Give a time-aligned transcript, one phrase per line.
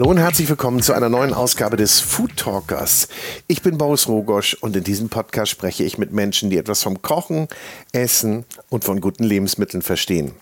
[0.00, 3.06] Hallo und herzlich willkommen zu einer neuen Ausgabe des Food Talkers.
[3.48, 7.02] Ich bin Boris Rogosch und in diesem Podcast spreche ich mit Menschen, die etwas vom
[7.02, 7.48] Kochen,
[7.92, 10.32] Essen und von guten Lebensmitteln verstehen.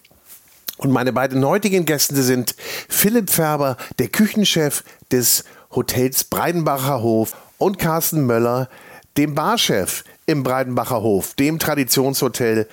[0.76, 2.54] Und meine beiden heutigen Gäste sind
[2.88, 5.42] Philipp Färber, der Küchenchef des
[5.74, 8.68] Hotels Breidenbacher Hof und Carsten Möller,
[9.16, 12.68] dem Barchef im Breidenbacher Hof, dem Traditionshotel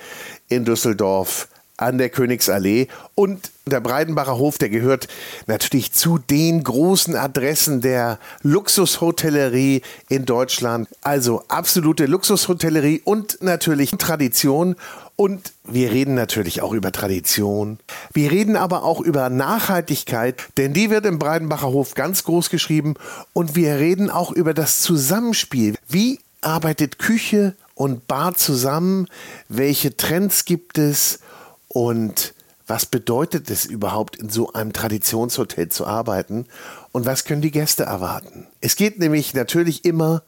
[0.48, 2.88] in Düsseldorf an der Königsallee.
[3.14, 5.08] Und der Breidenbacher Hof, der gehört
[5.46, 10.88] natürlich zu den großen Adressen der Luxushotellerie in Deutschland.
[11.02, 14.76] Also absolute Luxushotellerie und natürlich Tradition.
[15.16, 17.78] Und wir reden natürlich auch über Tradition.
[18.12, 22.94] Wir reden aber auch über Nachhaltigkeit, denn die wird im Breidenbacher Hof ganz groß geschrieben.
[23.32, 25.76] Und wir reden auch über das Zusammenspiel.
[25.88, 29.08] Wie arbeitet Küche und Bar zusammen?
[29.48, 31.20] Welche Trends gibt es?
[31.76, 32.32] Und
[32.66, 36.46] was bedeutet es überhaupt, in so einem Traditionshotel zu arbeiten?
[36.90, 38.46] Und was können die Gäste erwarten?
[38.62, 40.22] Es geht nämlich natürlich immer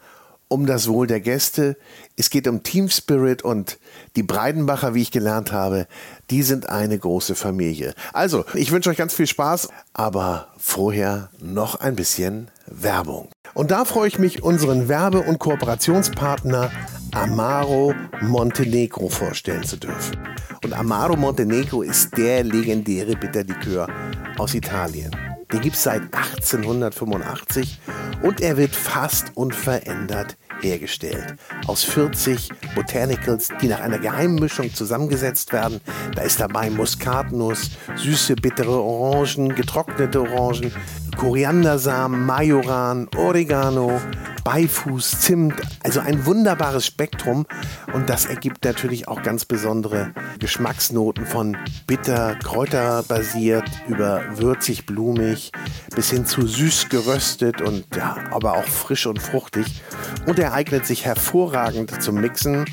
[0.48, 1.78] um das Wohl der Gäste.
[2.16, 3.78] Es geht um Team Spirit und
[4.14, 5.86] die Breidenbacher, wie ich gelernt habe,
[6.28, 7.94] die sind eine große Familie.
[8.12, 13.30] Also, ich wünsche euch ganz viel Spaß, aber vorher noch ein bisschen Werbung.
[13.54, 16.70] Und da freue ich mich, unseren Werbe- und Kooperationspartner
[17.12, 20.18] Amaro Montenegro vorstellen zu dürfen.
[20.64, 23.88] Und Amaro Montenegro ist der legendäre Bitterlikör
[24.36, 25.10] aus Italien.
[25.52, 27.80] Den gibt es seit 1885
[28.22, 31.36] und er wird fast unverändert hergestellt.
[31.66, 35.80] Aus 40 Botanicals, die nach einer geheimen Mischung zusammengesetzt werden.
[36.14, 40.72] Da ist dabei Muskatnuss, süße, bittere Orangen, getrocknete Orangen,
[41.18, 44.00] Koriandersamen, Majoran, Oregano,
[44.44, 47.44] Beifuß, Zimt, also ein wunderbares Spektrum
[47.92, 51.56] und das ergibt natürlich auch ganz besondere Geschmacksnoten von
[51.88, 55.50] bitter, kräuterbasiert über würzig, blumig
[55.94, 59.82] bis hin zu süß geröstet und ja, aber auch frisch und fruchtig
[60.26, 62.64] und er eignet sich hervorragend zum Mixen.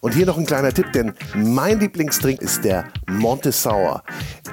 [0.00, 4.02] Und hier noch ein kleiner Tipp, denn mein Lieblingsdrink ist der Monte Sour.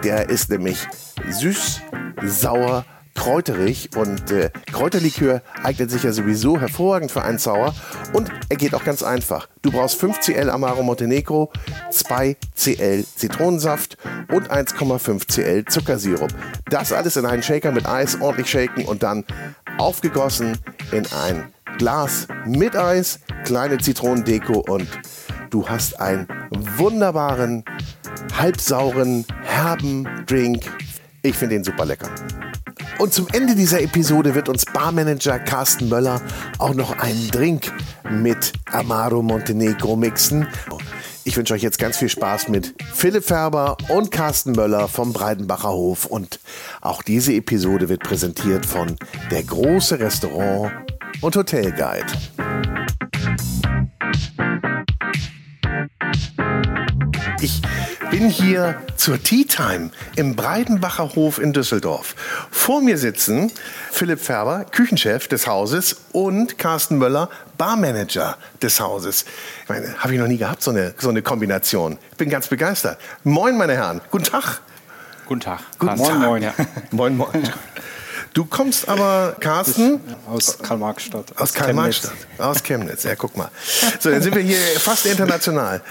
[0.03, 0.88] Der ist nämlich
[1.29, 1.81] süß,
[2.23, 2.85] sauer,
[3.19, 7.75] kräuterig und äh, Kräuterlikör eignet sich ja sowieso hervorragend für einen Sauer
[8.13, 9.50] und er geht auch ganz einfach.
[9.62, 11.52] Du brauchst 5 Cl Amaro Montenegro,
[11.91, 13.97] 2 Cl Zitronensaft
[14.31, 16.30] und 1,5 Cl Zuckersirup.
[16.69, 19.25] Das alles in einen Shaker mit Eis ordentlich shaken und dann
[19.78, 20.57] aufgegossen
[20.94, 24.88] in ein Glas mit Eis, kleine Zitronendeko und
[25.50, 26.25] du hast einen
[26.78, 27.66] wunderbaren,
[28.38, 30.63] halbsauren, herben Drink.
[31.22, 32.07] Ich finde ihn super lecker.
[32.99, 36.21] Und zum Ende dieser Episode wird uns Barmanager Carsten Möller
[36.57, 37.71] auch noch einen Drink
[38.11, 40.45] mit Amaro Montenegro mixen.
[41.23, 45.69] Ich wünsche euch jetzt ganz viel Spaß mit Philipp Färber und Carsten Möller vom Breidenbacher
[45.69, 46.07] Hof.
[46.07, 46.41] Und
[46.81, 48.97] auch diese Episode wird präsentiert von
[49.31, 50.69] der große Restaurant
[51.21, 52.05] und Hotel Guide.
[57.41, 57.61] Ich
[58.19, 62.16] bin hier zur Tea Time im Breidenbacher Hof in Düsseldorf.
[62.52, 63.50] Vor mir sitzen
[63.91, 69.24] Philipp Färber, Küchenchef des Hauses, und Carsten Möller, Barmanager des Hauses.
[69.63, 71.97] Ich meine, habe ich noch nie gehabt, so eine, so eine Kombination.
[72.12, 72.97] Ich bin ganz begeistert.
[73.24, 74.02] Moin, meine Herren.
[74.12, 74.59] Guten Tag.
[75.25, 75.59] Guten Tag.
[75.78, 76.19] Guten moin, Tag.
[76.19, 76.44] moin.
[76.44, 76.53] Ja.
[76.91, 77.50] Moin, moin.
[78.34, 81.25] Du kommst aber, Carsten, Aus Karl-Marx-Stadt.
[81.38, 82.12] aus Karl-Marx-Stadt.
[82.38, 83.50] Aus Chemnitz, ja, guck mal.
[84.00, 85.81] So, dann sind wir hier fast international.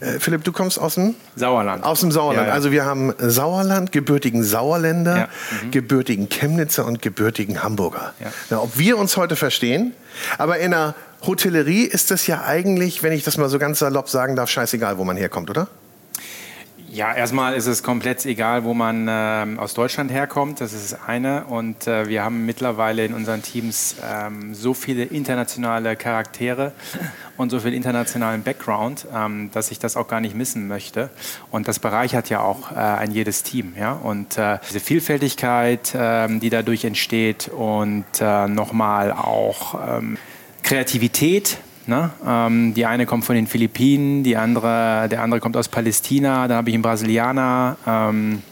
[0.00, 1.14] Äh, Philipp, du kommst aus dem?
[1.36, 1.84] Sauerland.
[1.84, 2.46] Aus dem Sauerland.
[2.46, 2.54] Ja, ja.
[2.54, 5.28] Also wir haben Sauerland, gebürtigen Sauerländer, Ja,
[5.64, 5.70] mhm.
[5.70, 8.14] gebürtigen Chemnitzer und gebürtigen Hamburger.
[8.20, 8.32] Ja.
[8.50, 9.94] Na, ob wir uns heute verstehen,
[10.38, 10.94] aber in der
[11.26, 14.98] Hotellerie ist das ja eigentlich, wenn ich das mal so ganz salopp sagen darf, scheißegal,
[14.98, 15.68] wo man herkommt, oder?
[16.94, 20.60] Ja, erstmal ist es komplett egal, wo man ähm, aus Deutschland herkommt.
[20.60, 21.46] Das ist das eine.
[21.46, 26.72] Und äh, wir haben mittlerweile in unseren Teams ähm, so viele internationale Charaktere
[27.38, 31.08] und so viel internationalen Background, ähm, dass ich das auch gar nicht missen möchte.
[31.50, 33.72] Und das bereichert ja auch äh, ein jedes Team.
[33.74, 33.92] Ja?
[33.92, 40.18] Und äh, diese Vielfältigkeit, ähm, die dadurch entsteht und äh, nochmal auch ähm,
[40.62, 41.56] Kreativität.
[41.86, 42.10] Ne?
[42.26, 46.58] Ähm, die eine kommt von den Philippinen, die andere, der andere kommt aus Palästina, dann
[46.58, 48.42] habe ich einen Brasilianer, ähm,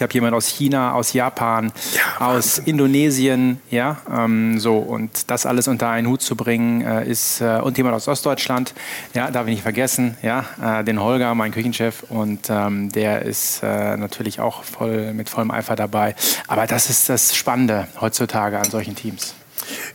[0.00, 5.44] ich habe jemanden aus China, aus Japan, Ja, aus Indonesien, ja, ähm, so und das
[5.44, 8.72] alles unter einen Hut zu bringen, äh, ist äh, und jemand aus Ostdeutschland,
[9.12, 13.62] ja, darf ich nicht vergessen, ja, äh, den Holger, mein Küchenchef und ähm, der ist
[13.62, 16.14] äh, natürlich auch voll mit vollem Eifer dabei.
[16.48, 19.34] Aber das ist das Spannende heutzutage an solchen Teams.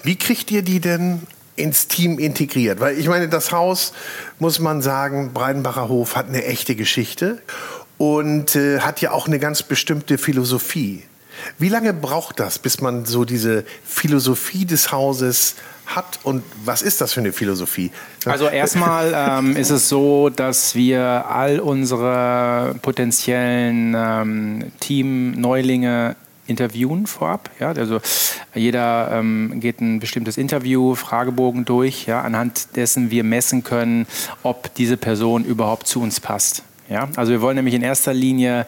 [0.03, 1.23] Wie kriegt ihr die denn
[1.55, 2.79] ins Team integriert?
[2.79, 3.93] Weil ich meine, das Haus,
[4.39, 7.41] muss man sagen, Breidenbacher Hof hat eine echte Geschichte
[7.97, 11.03] und äh, hat ja auch eine ganz bestimmte Philosophie.
[11.57, 15.55] Wie lange braucht das, bis man so diese Philosophie des Hauses
[15.85, 17.91] hat und was ist das für eine Philosophie?
[18.25, 26.15] Also erstmal ähm, ist es so, dass wir all unsere potenziellen ähm, Team-Neulinge
[26.47, 27.49] interviewen vorab.
[27.59, 27.69] Ja?
[27.69, 27.99] Also
[28.53, 32.21] jeder ähm, geht ein bestimmtes Interview, Fragebogen durch, ja?
[32.21, 34.07] anhand dessen wir messen können,
[34.43, 36.63] ob diese Person überhaupt zu uns passt.
[36.89, 37.09] Ja?
[37.15, 38.65] Also wir wollen nämlich in erster Linie,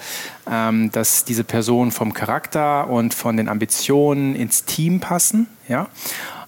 [0.49, 5.47] ähm, dass diese Person vom Charakter und von den Ambitionen ins Team passen.
[5.67, 5.87] Ja?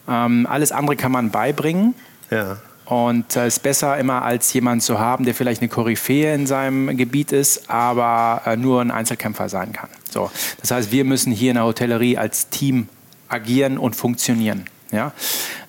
[0.08, 1.96] Ähm, alles andere kann man beibringen.
[2.32, 2.58] Ja.
[2.90, 6.48] Und es äh, ist besser immer als jemand zu haben, der vielleicht eine Koryphäe in
[6.48, 9.90] seinem Gebiet ist, aber äh, nur ein Einzelkämpfer sein kann.
[10.10, 10.32] So.
[10.60, 12.90] Das heißt, wir müssen hier in der Hotellerie als Team
[13.28, 14.66] agieren und funktionieren.
[14.92, 15.12] Ja?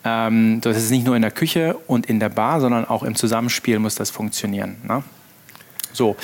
[0.02, 3.14] Ähm, das ist nicht nur in der Küche und in der Bar, sondern auch im
[3.14, 4.76] Zusammenspiel muss das funktionieren.
[4.88, 5.02] Ne?
[5.92, 6.16] So.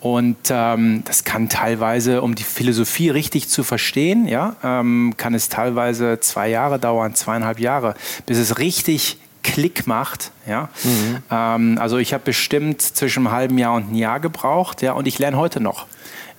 [0.00, 5.48] Und ähm, das kann teilweise, um die Philosophie richtig zu verstehen, ja, ähm, kann es
[5.48, 7.94] teilweise zwei Jahre dauern, zweieinhalb Jahre,
[8.26, 10.30] bis es richtig Klick macht.
[10.46, 10.68] Ja?
[10.84, 11.18] Mhm.
[11.30, 15.06] Ähm, also ich habe bestimmt zwischen einem halben Jahr und einem Jahr gebraucht, ja, und
[15.06, 15.86] ich lerne heute noch.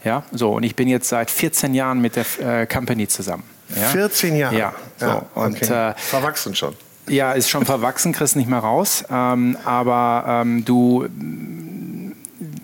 [0.03, 2.25] Ja, so und ich bin jetzt seit 14 Jahren mit der
[2.61, 3.43] äh, Company zusammen.
[3.73, 3.87] Ja?
[3.87, 4.57] 14 Jahre.
[4.57, 5.05] Ja, so.
[5.05, 5.91] ja und okay.
[5.91, 6.75] äh, verwachsen schon.
[7.07, 9.03] Ja, ist schon verwachsen, kriegst nicht mehr raus.
[9.09, 11.07] Ähm, aber ähm, du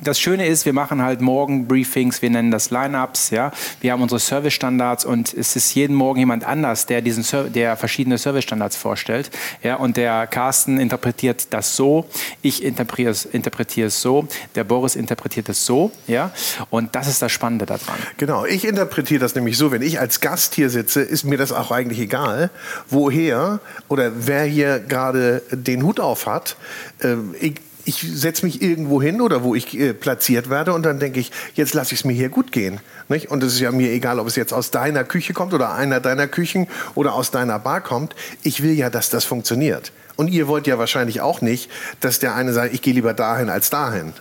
[0.01, 3.51] das Schöne ist, wir machen halt morgen Briefings, wir nennen das Lineups, ja.
[3.81, 8.17] Wir haben unsere Service-Standards und es ist jeden Morgen jemand anders, der diesen der verschiedene
[8.17, 9.29] Service-Standards vorstellt,
[9.63, 9.75] ja.
[9.75, 12.05] Und der Carsten interpretiert das so,
[12.41, 16.31] ich interpretiere es, interpretiere es so, der Boris interpretiert es so, ja.
[16.69, 17.99] Und das ist das Spannende daran.
[18.17, 21.51] Genau, ich interpretiere das nämlich so, wenn ich als Gast hier sitze, ist mir das
[21.51, 22.49] auch eigentlich egal,
[22.89, 26.55] woher oder wer hier gerade den Hut auf hat.
[27.01, 27.55] Ähm, ich,
[27.85, 31.31] ich setze mich irgendwo hin oder wo ich äh, platziert werde und dann denke ich,
[31.55, 32.79] jetzt lasse ich es mir hier gut gehen.
[33.07, 33.31] Nicht?
[33.31, 35.99] Und es ist ja mir egal, ob es jetzt aus deiner Küche kommt oder einer
[35.99, 38.15] deiner Küchen oder aus deiner Bar kommt.
[38.43, 39.91] Ich will ja, dass das funktioniert.
[40.15, 41.71] Und ihr wollt ja wahrscheinlich auch nicht,
[42.01, 44.13] dass der eine sagt, ich gehe lieber dahin als dahin.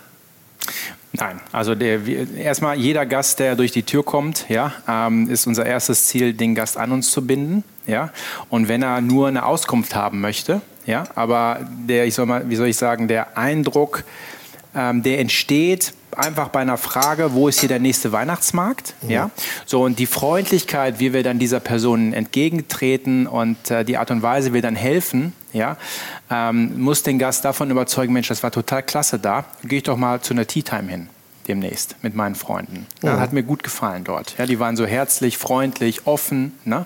[1.11, 2.07] Nein, also der,
[2.37, 6.53] erstmal jeder Gast, der durch die Tür kommt, ja, ähm, ist unser erstes Ziel, den
[6.53, 7.63] Gast an uns zu binden.
[7.89, 8.11] Ja?
[8.49, 12.55] Und wenn er nur eine Auskunft haben möchte, ja, aber der, ich soll mal, wie
[12.55, 14.03] soll ich sagen, der Eindruck,
[14.75, 18.95] ähm, der entsteht einfach bei einer Frage, wo ist hier der nächste Weihnachtsmarkt?
[19.01, 19.09] Mhm.
[19.09, 19.29] Ja,
[19.65, 24.21] so und die Freundlichkeit, wie wir dann dieser Person entgegentreten und äh, die Art und
[24.21, 25.77] Weise, wie wir dann helfen, ja,
[26.31, 29.97] ähm, muss den Gast davon überzeugen, Mensch, das war total klasse da, gehe ich doch
[29.97, 31.09] mal zu einer Tea Time hin
[31.49, 32.85] demnächst mit meinen Freunden.
[33.01, 33.19] Ja, mhm.
[33.19, 34.35] Hat mir gut gefallen dort.
[34.37, 36.57] Ja, die waren so herzlich, freundlich, offen.
[36.63, 36.85] Ne?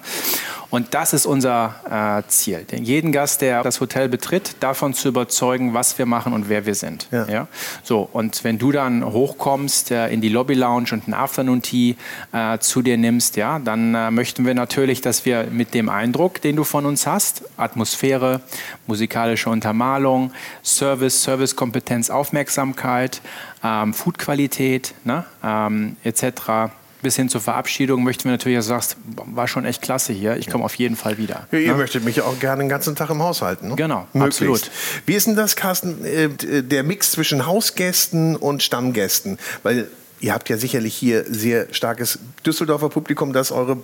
[0.73, 2.65] Und das ist unser äh, Ziel.
[2.71, 6.65] Denn jeden Gast, der das Hotel betritt, davon zu überzeugen, was wir machen und wer
[6.65, 7.07] wir sind.
[7.11, 7.27] Ja.
[7.27, 7.47] ja?
[7.83, 11.95] So, und wenn du dann hochkommst äh, in die Lobby Lounge und ein Afternoon Tea
[12.31, 16.41] äh, zu dir nimmst, ja, dann äh, möchten wir natürlich, dass wir mit dem Eindruck,
[16.41, 18.41] den du von uns hast, Atmosphäre,
[18.87, 20.31] musikalische Untermalung,
[20.63, 23.21] Service, Servicekompetenz, Aufmerksamkeit,
[23.63, 26.71] ähm, Foodqualität ne, ähm, etc.,
[27.03, 30.37] bis hin zur Verabschiedung möchten wir natürlich, dass du sagst, war schon echt klasse hier,
[30.37, 31.47] ich komme auf jeden Fall wieder.
[31.51, 31.77] Ja, ihr ne?
[31.77, 33.67] möchtet mich auch gerne den ganzen Tag im Haus halten.
[33.67, 33.75] Ne?
[33.75, 34.41] Genau, Möglichst.
[34.41, 34.71] absolut.
[35.05, 39.37] Wie ist denn das, Carsten, äh, der Mix zwischen Hausgästen und Stammgästen?
[39.63, 39.89] Weil
[40.23, 43.77] ihr habt ja sicherlich hier sehr starkes Düsseldorfer Publikum, das eure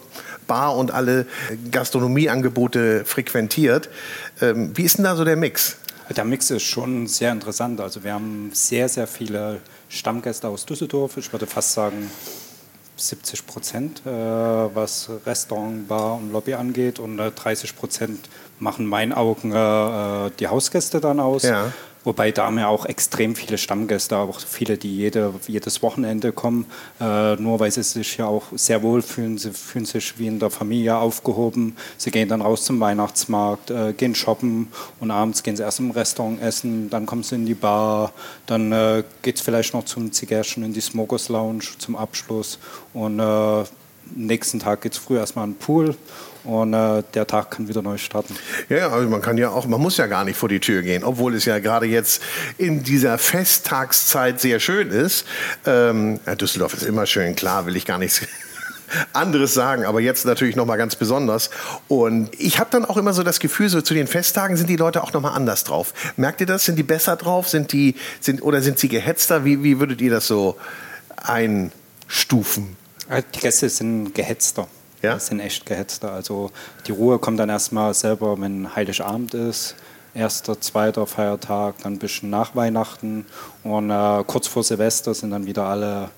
[0.47, 1.27] Bar und alle
[1.69, 3.89] Gastronomieangebote frequentiert.
[4.41, 5.75] Ähm, wie ist denn da so der Mix?
[6.15, 7.81] Der Mix ist schon sehr interessant.
[7.81, 11.17] Also wir haben sehr, sehr viele Stammgäste aus Düsseldorf.
[11.17, 12.09] Ich würde fast sagen,
[12.95, 16.99] 70 Prozent, äh, was Restaurant, Bar und Lobby angeht.
[16.99, 18.29] Und äh, 30 Prozent
[18.59, 21.43] machen meinen Augen äh, die Hausgäste dann aus.
[21.43, 21.71] Ja.
[22.05, 26.65] Wobei da haben wir auch extrem viele Stammgäste, auch viele, die jede, jedes Wochenende kommen,
[27.01, 29.37] äh, nur weil sie sich ja auch sehr wohl fühlen.
[29.37, 31.75] Sie fühlen sich wie in der Familie aufgehoben.
[31.97, 34.69] Sie gehen dann raus zum Weihnachtsmarkt, äh, gehen shoppen
[35.01, 38.13] und abends gehen sie erst im Restaurant essen, dann kommen sie in die Bar,
[38.45, 42.59] dann äh, geht es vielleicht noch zum Zigarren in die Smokers Lounge zum Abschluss
[42.93, 43.63] und äh,
[44.15, 45.95] nächsten Tag geht es früh erstmal in den Pool
[46.43, 48.35] und äh, der Tag kann wieder neu starten.
[48.69, 51.03] Ja, also man kann ja auch, man muss ja gar nicht vor die Tür gehen,
[51.03, 52.21] obwohl es ja gerade jetzt
[52.57, 55.25] in dieser Festtagszeit sehr schön ist.
[55.65, 58.21] Ähm, Düsseldorf ist immer schön, klar, will ich gar nichts
[59.13, 61.49] anderes sagen, aber jetzt natürlich noch mal ganz besonders.
[61.87, 64.77] Und ich habe dann auch immer so das Gefühl, so zu den Festtagen sind die
[64.77, 65.93] Leute auch noch mal anders drauf.
[66.15, 66.65] Merkt ihr das?
[66.65, 67.49] Sind die besser drauf?
[67.49, 69.45] Sind die sind oder sind sie gehetzter?
[69.45, 70.57] Wie, wie würdet ihr das so
[71.17, 72.77] einstufen?
[73.33, 74.67] Die Gäste sind gehetzter.
[75.01, 75.13] Ja?
[75.13, 76.11] Das sind echt gehetzter.
[76.11, 76.51] Also
[76.87, 79.75] die Ruhe kommt dann erstmal selber, wenn Heiligabend ist.
[80.13, 83.27] Erster, zweiter Feiertag, dann ein bisschen nach Weihnachten
[83.63, 86.09] und äh, kurz vor Silvester sind dann wieder alle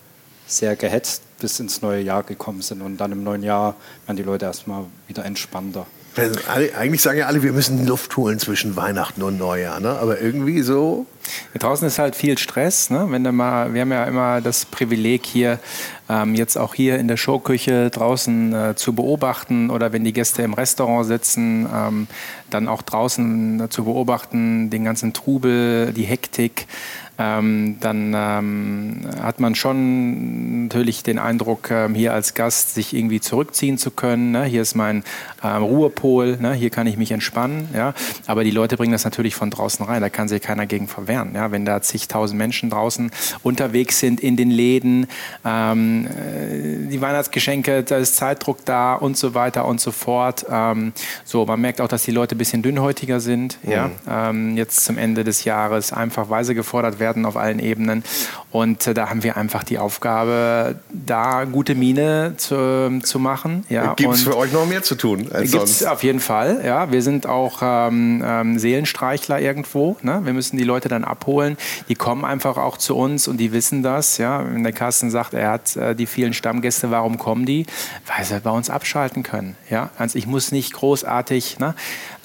[0.48, 2.82] sehr gehetzt bis ins neue Jahr gekommen sind.
[2.82, 5.86] Und dann im neuen Jahr werden die Leute erstmal wieder entspannter.
[6.16, 6.40] Also
[6.78, 9.98] eigentlich sagen ja alle, wir müssen Luft holen zwischen Weihnachten und Neujahr, ne?
[9.98, 11.06] aber irgendwie so.
[11.54, 12.90] Ja, draußen ist halt viel Stress.
[12.90, 13.08] Ne?
[13.10, 15.60] Wenn mal, wir haben ja immer das Privileg hier,
[16.12, 20.42] ähm, jetzt auch hier in der Showküche draußen äh, zu beobachten oder wenn die Gäste
[20.42, 22.08] im Restaurant sitzen, ähm,
[22.54, 26.68] dann auch draußen zu beobachten, den ganzen Trubel, die Hektik
[27.22, 33.20] ähm, dann ähm, hat man schon natürlich den Eindruck, ähm, hier als Gast sich irgendwie
[33.20, 34.32] zurückziehen zu können.
[34.32, 34.46] Ne?
[34.46, 35.04] Hier ist mein
[35.44, 36.54] ähm, Ruhepol, ne?
[36.54, 37.70] hier kann ich mich entspannen.
[37.76, 37.94] Ja?
[38.26, 41.34] Aber die Leute bringen das natürlich von draußen rein, da kann sich keiner gegen verwehren.
[41.36, 41.52] Ja?
[41.52, 43.12] Wenn da zigtausend Menschen draußen
[43.44, 45.06] unterwegs sind in den Läden,
[45.46, 50.46] ähm, äh, die Weihnachtsgeschenke, da ist Zeitdruck da und so weiter und so fort.
[50.50, 50.94] Ähm,
[51.24, 53.58] so, man merkt auch, dass die Leute bisschen dünnhäutiger sind.
[53.64, 53.72] Mhm.
[53.72, 53.92] Ja?
[54.56, 58.04] jetzt zum Ende des Jahres einfach weise gefordert werden werden auf allen Ebenen.
[58.52, 63.66] Und äh, da haben wir einfach die Aufgabe, da gute Miene zu, zu machen.
[63.70, 63.94] Ja.
[63.94, 65.86] Gibt es für euch noch mehr zu tun als gibt's sonst?
[65.86, 66.62] Auf jeden Fall.
[66.66, 66.92] Ja.
[66.92, 69.98] Wir sind auch ähm, ähm, Seelenstreichler irgendwo.
[70.02, 70.22] Ne?
[70.24, 71.58] Wir müssen die Leute dann abholen.
[71.90, 74.18] Die kommen einfach auch zu uns und die wissen das.
[74.18, 74.44] Ja.
[74.46, 77.66] Wenn der Carsten sagt, er hat äh, die vielen Stammgäste, warum kommen die?
[78.08, 79.56] Weil sie bei uns abschalten können.
[79.70, 79.90] Ja.
[79.98, 81.76] Also ich muss nicht großartig ne?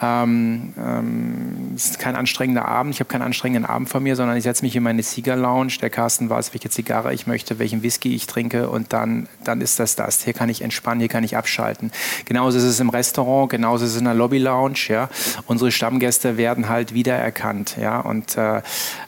[0.06, 4.36] Ähm, ähm, es ist kein anstrengender Abend, ich habe keinen anstrengenden Abend vor mir, sondern
[4.36, 5.74] ich setze mich in meine Sieger Lounge.
[5.80, 9.78] Der Carsten weiß, welche Zigarre ich möchte, welchen Whisky ich trinke und dann, dann ist
[9.78, 10.24] das das.
[10.24, 11.90] Hier kann ich entspannen, hier kann ich abschalten.
[12.24, 14.78] Genauso ist es im Restaurant, genauso ist es in der Lobby Lounge.
[14.88, 15.08] Ja.
[15.46, 17.76] Unsere Stammgäste werden halt wiedererkannt.
[17.80, 18.00] Ja.
[18.00, 18.62] Und äh,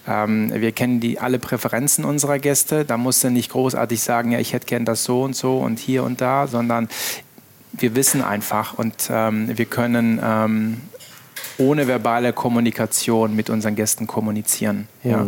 [0.06, 2.84] ähm, wir kennen die, alle Präferenzen unserer Gäste.
[2.84, 5.78] Da musst du nicht großartig sagen, ja, ich hätte gern das so und so und
[5.78, 6.88] hier und da, sondern
[7.82, 10.80] wir wissen einfach und ähm, wir können ähm,
[11.58, 14.88] ohne verbale Kommunikation mit unseren Gästen kommunizieren.
[15.02, 15.10] Mhm.
[15.10, 15.26] Ja.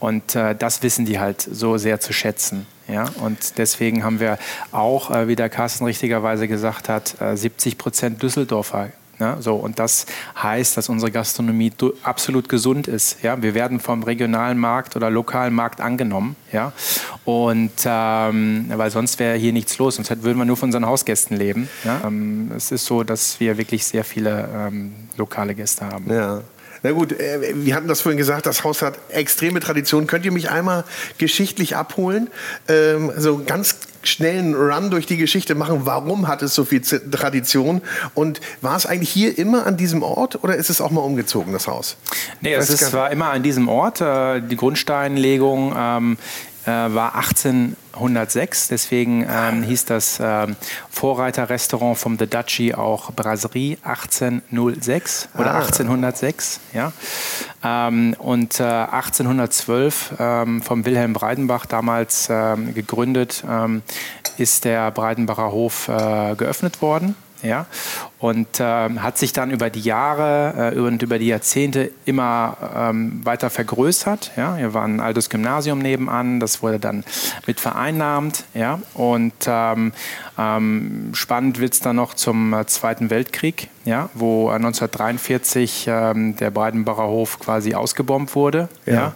[0.00, 2.66] Und äh, das wissen die halt so sehr zu schätzen.
[2.88, 3.04] Ja.
[3.22, 4.38] Und deswegen haben wir
[4.72, 8.90] auch, äh, wie der Carsten richtigerweise gesagt hat, äh, 70 Prozent Düsseldorfer
[9.20, 10.06] ja, so, und das
[10.40, 11.72] heißt, dass unsere Gastronomie
[12.02, 13.22] absolut gesund ist.
[13.22, 13.40] Ja?
[13.42, 16.36] Wir werden vom regionalen Markt oder lokalen Markt angenommen.
[16.52, 16.72] Ja?
[17.24, 21.36] Und ähm, weil sonst wäre hier nichts los, sonst würden wir nur von unseren Hausgästen
[21.36, 21.68] leben.
[21.84, 22.02] Ja?
[22.04, 26.10] Ähm, es ist so, dass wir wirklich sehr viele ähm, lokale Gäste haben.
[26.12, 26.42] Ja.
[26.82, 30.06] Na gut, äh, wir hatten das vorhin gesagt, das Haus hat extreme Traditionen.
[30.06, 30.84] Könnt ihr mich einmal
[31.18, 32.28] geschichtlich abholen?
[32.68, 35.80] Ähm, so ganz schnellen Run durch die Geschichte machen.
[35.84, 37.82] Warum hat es so viel Tradition?
[38.14, 41.52] Und war es eigentlich hier immer an diesem Ort oder ist es auch mal umgezogen,
[41.52, 41.96] das Haus?
[42.40, 44.00] Nee, es ist, war immer an diesem Ort.
[44.00, 46.18] Äh, die Grundsteinlegung ähm,
[46.64, 48.68] äh, war 18 106.
[48.68, 50.56] Deswegen ähm, hieß das ähm,
[50.90, 55.58] Vorreiterrestaurant vom The Duchy auch Brasserie 1806 oder ah.
[55.60, 56.60] 1806.
[56.72, 56.92] Ja.
[57.62, 63.82] Ähm, und äh, 1812 ähm, vom Wilhelm Breidenbach damals ähm, gegründet, ähm,
[64.36, 67.16] ist der Breidenbacher Hof äh, geöffnet worden.
[67.42, 67.66] Ja?
[68.18, 73.20] Und äh, hat sich dann über die Jahre äh, und über die Jahrzehnte immer ähm,
[73.24, 74.32] weiter vergrößert.
[74.36, 74.56] Ja?
[74.56, 77.04] Hier war ein altes Gymnasium nebenan, das wurde dann
[77.46, 78.44] mit vereinnahmt.
[78.54, 78.80] Ja?
[78.94, 79.92] Und ähm,
[80.36, 84.08] ähm, spannend wird es dann noch zum äh, Zweiten Weltkrieg, ja?
[84.14, 88.68] wo 1943 ähm, der Breidenbacher Hof quasi ausgebombt wurde.
[88.86, 88.94] Ja.
[88.94, 89.12] ja?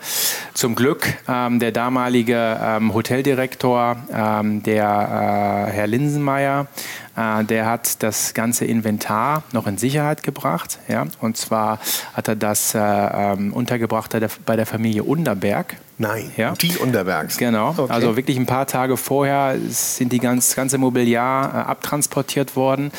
[0.55, 6.67] Zum Glück ähm, der damalige ähm, Hoteldirektor, der äh, Herr Linsenmeier,
[7.17, 10.79] äh, der hat das ganze Inventar noch in Sicherheit gebracht.
[10.89, 11.07] Ja?
[11.21, 11.79] Und zwar
[12.15, 14.17] hat er das äh, ähm, untergebracht
[14.47, 15.77] bei der Familie Underberg.
[15.99, 16.53] Nein, ja?
[16.55, 17.37] die Underbergs.
[17.37, 17.93] Genau, okay.
[17.93, 22.91] also wirklich ein paar Tage vorher sind die ganz, ganze Mobiliar äh, abtransportiert worden.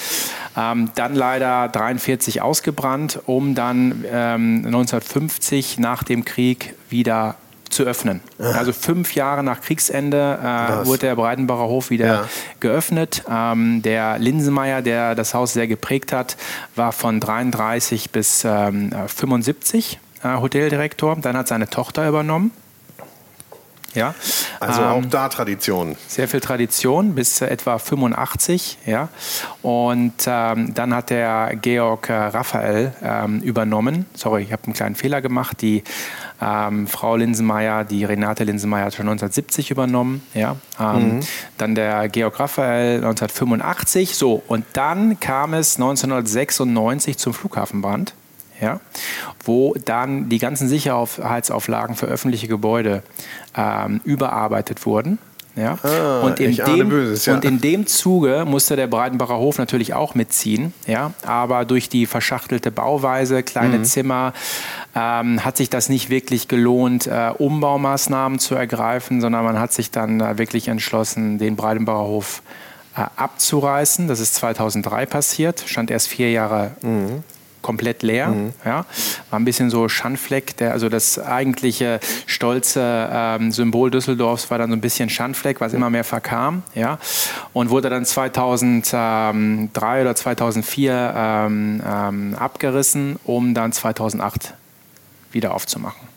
[0.56, 7.36] Ähm, dann leider 43 ausgebrannt, um dann ähm, 1950 nach dem Krieg wieder
[7.74, 8.22] zu öffnen.
[8.40, 8.52] Ja.
[8.52, 12.30] Also fünf Jahre nach Kriegsende äh, wurde der Breitenbacher Hof wieder ja.
[12.60, 13.24] geöffnet.
[13.30, 16.38] Ähm, der Linsenmeier, der das Haus sehr geprägt hat,
[16.76, 21.18] war von 33 bis ähm, 75 äh, Hoteldirektor.
[21.22, 22.52] Dann hat seine Tochter übernommen.
[23.94, 24.16] Ja.
[24.60, 25.96] Also ähm, auch da Tradition.
[26.08, 28.78] Sehr viel Tradition, bis etwa 85.
[28.86, 29.10] Ja.
[29.62, 34.06] Und ähm, dann hat der Georg äh, Raphael ähm, übernommen.
[34.14, 35.62] Sorry, ich habe einen kleinen Fehler gemacht.
[35.62, 35.84] Die
[36.42, 40.24] ähm, Frau Linsenmeier, die Renate Linsenmeier hat schon 1970 übernommen.
[40.34, 40.56] Ja.
[40.80, 41.20] Ähm, mhm.
[41.58, 44.16] Dann der Georg Raphael 1985.
[44.16, 48.14] So, und dann kam es 1996 zum Flughafenbrand
[48.64, 48.80] ja,
[49.44, 53.04] wo dann die ganzen Sicherheitsauflagen für öffentliche Gebäude
[53.56, 55.20] ähm, überarbeitet wurden.
[55.56, 55.78] Ja?
[55.84, 57.36] Ah, und, in dem, Böses, ja.
[57.36, 60.74] und in dem Zuge musste der Breitenbacher Hof natürlich auch mitziehen.
[60.88, 61.14] Ja?
[61.26, 63.84] Aber durch die verschachtelte Bauweise, kleine mhm.
[63.84, 64.34] Zimmer,
[64.96, 69.92] ähm, hat sich das nicht wirklich gelohnt, äh, Umbaumaßnahmen zu ergreifen, sondern man hat sich
[69.92, 72.42] dann äh, wirklich entschlossen, den Breitenbacher Hof
[72.96, 74.08] äh, abzureißen.
[74.08, 77.24] Das ist 2003 passiert, stand erst vier Jahre mhm
[77.64, 78.28] komplett leer.
[78.28, 78.54] Mhm.
[78.64, 78.86] Ja.
[79.32, 80.56] War ein bisschen so Schandfleck.
[80.58, 85.74] Der, also das eigentliche stolze ähm, Symbol Düsseldorfs war dann so ein bisschen Schandfleck, was
[85.74, 86.62] immer mehr verkam.
[86.76, 87.00] Ja.
[87.54, 94.54] Und wurde dann 2003 oder 2004 ähm, ähm, abgerissen, um dann 2008
[95.32, 96.08] wieder aufzumachen.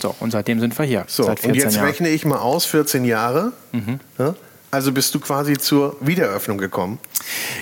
[0.00, 1.04] So, und seitdem sind wir hier.
[1.06, 1.86] So, und jetzt Jahren.
[1.86, 3.52] rechne ich mal aus, 14 Jahre.
[3.72, 4.00] Mhm.
[4.18, 4.34] Ja?
[4.72, 7.00] Also bist du quasi zur Wiedereröffnung gekommen?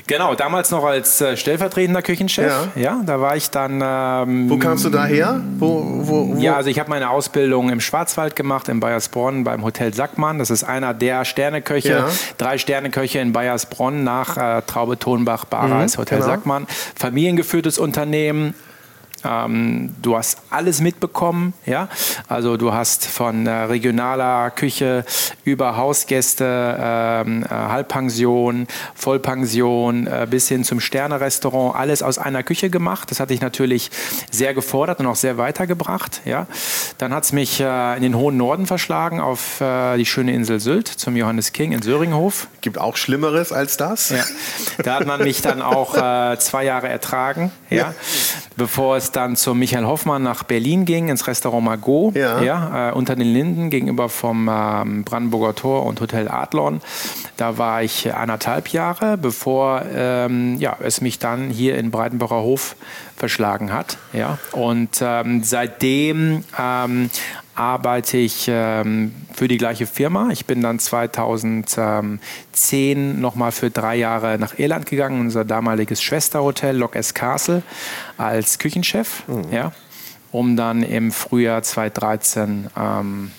[0.06, 2.68] Genau, damals noch als äh, stellvertretender Küchenchef.
[2.76, 2.80] Ja.
[2.80, 3.80] ja, da war ich dann.
[3.82, 5.40] Ähm, wo kamst du daher?
[5.58, 6.38] Wo, wo, wo?
[6.38, 10.38] Ja, also ich habe meine Ausbildung im Schwarzwald gemacht, in Bayersbronn beim Hotel Sackmann.
[10.38, 12.08] Das ist einer der Sterneköche, ja.
[12.36, 16.30] drei Sterneköche in Bayersbronn nach äh, Traube Tonbach, Bareis, mhm, Hotel genau.
[16.30, 16.66] Sackmann.
[16.94, 18.54] Familiengeführtes Unternehmen,
[19.24, 21.88] ähm, du hast alles mitbekommen, ja.
[22.28, 25.04] Also du hast von äh, regionaler Küche
[25.44, 32.70] über Hausgäste, ähm, äh, Halbpension, Vollpension äh, bis hin zum Sternerestaurant, alles aus einer Küche
[32.70, 33.10] gemacht.
[33.10, 33.90] Das hat dich natürlich
[34.30, 36.46] sehr gefordert und auch sehr weitergebracht, ja.
[36.98, 40.60] Dann hat es mich äh, in den hohen Norden verschlagen auf äh, die schöne Insel
[40.60, 42.48] Sylt zum Johannes King in Söringhof.
[42.60, 44.10] Gibt auch Schlimmeres als das.
[44.10, 44.24] Ja.
[44.82, 47.76] Da hat man mich dann auch äh, zwei Jahre ertragen, ja.
[47.76, 47.94] ja.
[48.56, 52.42] bevor es dann zu Michael Hoffmann nach Berlin ging, ins Restaurant Margot, ja.
[52.42, 56.80] ja äh, unter den Linden gegenüber vom ähm, Brandenburger Tor und Hotel Adlon.
[57.36, 62.76] Da war ich anderthalb Jahre, bevor ähm, ja, es mich dann hier in Breitenbacher Hof
[63.16, 63.98] verschlagen hat.
[64.12, 64.38] Ja.
[64.52, 67.10] Und ähm, seitdem ähm,
[67.58, 70.28] arbeite ich ähm, für die gleiche Firma.
[70.30, 76.94] Ich bin dann 2010 nochmal für drei Jahre nach Irland gegangen, unser damaliges Schwesterhotel Lock
[76.94, 77.64] S Castle
[78.16, 79.52] als Küchenchef, mhm.
[79.52, 79.72] ja,
[80.30, 83.32] um dann im Frühjahr 2013 ähm,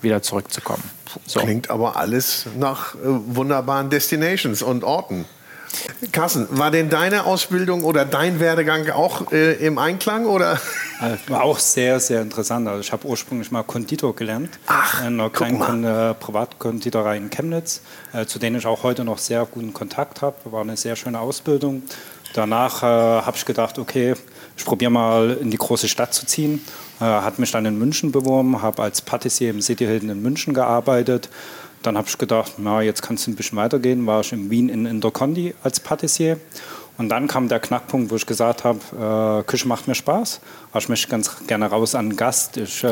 [0.00, 0.82] wieder zurückzukommen.
[1.26, 1.38] So.
[1.40, 5.26] Klingt aber alles nach äh, wunderbaren Destinations und Orten.
[6.12, 10.26] Carsten, war denn deine Ausbildung oder dein Werdegang auch äh, im Einklang?
[10.26, 10.60] Oder?
[11.00, 12.68] Also, war auch sehr, sehr interessant.
[12.68, 14.58] Also ich habe ursprünglich mal Konditor gelernt.
[14.66, 19.18] Ach, in einer kleinen äh, Privatkonditorei in Chemnitz, äh, zu denen ich auch heute noch
[19.18, 20.36] sehr guten Kontakt habe.
[20.44, 21.82] War eine sehr schöne Ausbildung.
[22.32, 24.14] Danach äh, habe ich gedacht, okay,
[24.56, 26.64] ich probiere mal in die große Stadt zu ziehen.
[27.00, 30.54] Äh, hat mich dann in München beworben, habe als Patissier im City Hilton in München
[30.54, 31.28] gearbeitet
[31.86, 34.06] dann habe ich gedacht, na, jetzt kann es ein bisschen weitergehen.
[34.06, 36.38] War ich in Wien in Intercondi als Patissier.
[36.98, 40.78] Und dann kam der Knackpunkt, wo ich gesagt habe, äh, Küche macht mir Spaß, aber
[40.78, 42.56] ich möchte ganz gerne raus an einen Gast.
[42.56, 42.88] Ich äh,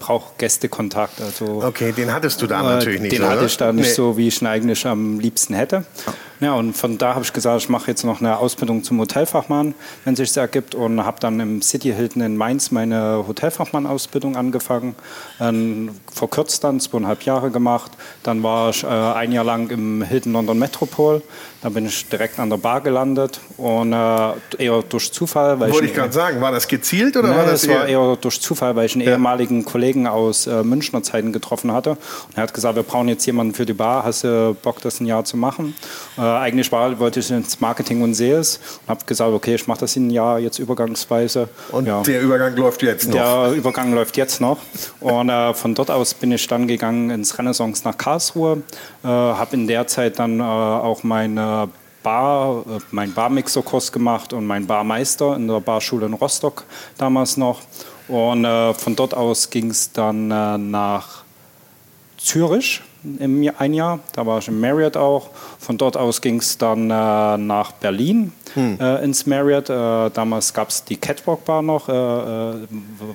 [0.00, 1.20] brauche Gästekontakt.
[1.20, 3.12] Also, okay, den hattest du da äh, natürlich nicht.
[3.12, 3.92] Den so, hatte ich da nicht nee.
[3.92, 5.84] so, wie ich ihn eigentlich am liebsten hätte.
[6.06, 6.12] Ja,
[6.50, 9.74] und von da habe ich gesagt, ich mache jetzt noch eine Ausbildung zum Hotelfachmann,
[10.04, 10.74] wenn es sich ergibt.
[10.74, 14.94] Und habe dann im City Hilton in Mainz meine Hotelfachmann-Ausbildung angefangen.
[15.40, 17.92] Ähm, verkürzt dann, zweieinhalb Jahre gemacht.
[18.22, 21.22] Dann war ich äh, ein Jahr lang im Hilton London Metropol.
[21.62, 25.60] Da bin ich direkt an der Bar gelandet und äh, eher durch Zufall.
[25.60, 27.78] Weil Wollte ich, ich gerade sagen, war das gezielt oder nee, war das eher?
[27.78, 29.12] war eher durch Zufall, weil ich einen ja.
[29.12, 31.90] ehemaligen Kollegen aus äh, Münchner Zeiten getroffen hatte.
[31.90, 34.04] Und er hat gesagt, wir brauchen jetzt jemanden für die Bar.
[34.04, 35.76] Hast du Bock, das ein Jahr zu machen?
[36.18, 39.80] Äh, eigentlich war, wollte ich ins Marketing und Sales und habe gesagt, okay, ich mache
[39.80, 41.48] das in ein Jahr jetzt übergangsweise.
[41.70, 42.02] Und ja.
[42.02, 43.14] der Übergang läuft jetzt noch?
[43.14, 44.58] Der Übergang läuft jetzt noch.
[45.00, 48.62] Und äh, von dort aus bin ich dann gegangen ins Renaissance nach Karlsruhe.
[49.02, 51.68] Äh, habe in der Zeit dann äh, auch meine
[52.02, 56.64] Bar, äh, mein Barmixerkurs gemacht und mein Barmeister in der Barschule in Rostock
[56.98, 57.60] damals noch.
[58.08, 61.22] Und äh, von dort aus ging es dann äh, nach
[62.18, 62.82] Zürich
[63.18, 64.00] im ein Jahr.
[64.14, 65.30] Da war ich im Marriott auch.
[65.58, 68.78] Von dort aus ging es dann äh, nach Berlin hm.
[68.80, 69.68] äh, ins Marriott.
[69.70, 72.54] Äh, damals gab es die Catwalk Bar noch, äh, äh,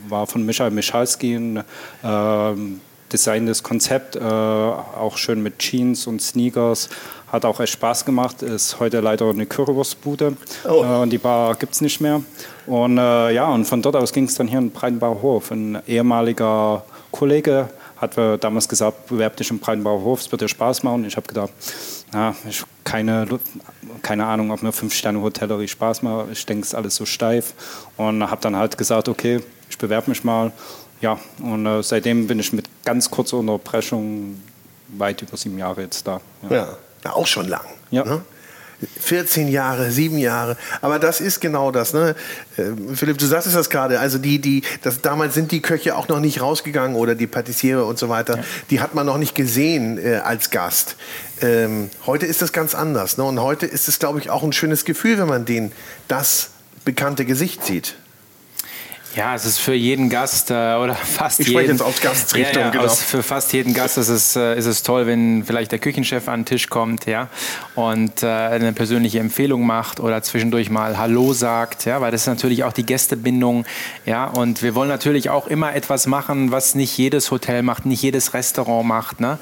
[0.10, 1.64] war von Michael Michalski ein
[2.04, 6.90] ähm, designtes Konzept, äh, auch schön mit Jeans und Sneakers.
[7.32, 8.42] Hat auch echt Spaß gemacht.
[8.42, 11.02] Ist heute leider eine Currywurstbude oh.
[11.02, 12.22] und die Bar gibt es nicht mehr.
[12.68, 15.52] Und ja, und von dort aus ging es dann hier in Breitenbauer Hof.
[15.52, 20.48] Ein ehemaliger Kollege hat mir damals gesagt, bewerb dich im Breitenbauer Hof, es wird dir
[20.48, 21.06] Spaß machen.
[21.06, 21.52] Ich habe gedacht,
[22.12, 23.28] na, ich keine,
[24.02, 26.32] keine Ahnung, ob mir Fünf-Sterne-Hotellerie Spaß macht.
[26.32, 27.54] Ich denke, es ist alles so steif.
[27.98, 30.52] Und habe dann halt gesagt, okay, ich bewerbe mich mal.
[31.02, 34.42] Ja, und äh, seitdem bin ich mit ganz kurzer Unterbrechung
[34.90, 36.22] weit über sieben Jahre jetzt da.
[36.50, 37.66] Ja, ja auch schon lang.
[37.92, 38.04] Ja.
[38.06, 38.22] Ne?
[39.00, 40.56] 14 Jahre, sieben Jahre.
[40.82, 41.94] Aber das ist genau das.
[41.94, 42.16] Ne?
[42.58, 44.00] Äh, Philipp, du sagst es das gerade.
[44.00, 47.86] Also die, die, das, damals sind die Köche auch noch nicht rausgegangen oder die Patissiere
[47.86, 48.38] und so weiter.
[48.38, 48.44] Ja.
[48.70, 50.96] Die hat man noch nicht gesehen äh, als Gast.
[51.42, 53.18] Ähm, heute ist das ganz anders.
[53.18, 53.24] Ne?
[53.24, 55.72] Und heute ist es, glaube ich, auch ein schönes Gefühl, wenn man den,
[56.08, 56.50] das
[56.86, 57.96] bekannte Gesicht sieht.
[59.18, 61.60] Ja, es ist für jeden Gast äh, oder fast ich jeden.
[61.60, 62.84] Ich spreche jetzt aus Gastrichtung, ja, ja, genau.
[62.84, 66.28] Aus, für fast jeden Gast ist es, äh, ist es toll, wenn vielleicht der Küchenchef
[66.28, 67.28] an den Tisch kommt, ja,
[67.74, 72.28] und äh, eine persönliche Empfehlung macht oder zwischendurch mal Hallo sagt, ja, weil das ist
[72.28, 73.66] natürlich auch die Gästebindung,
[74.06, 78.04] ja, und wir wollen natürlich auch immer etwas machen, was nicht jedes Hotel macht, nicht
[78.04, 79.40] jedes Restaurant macht, ne?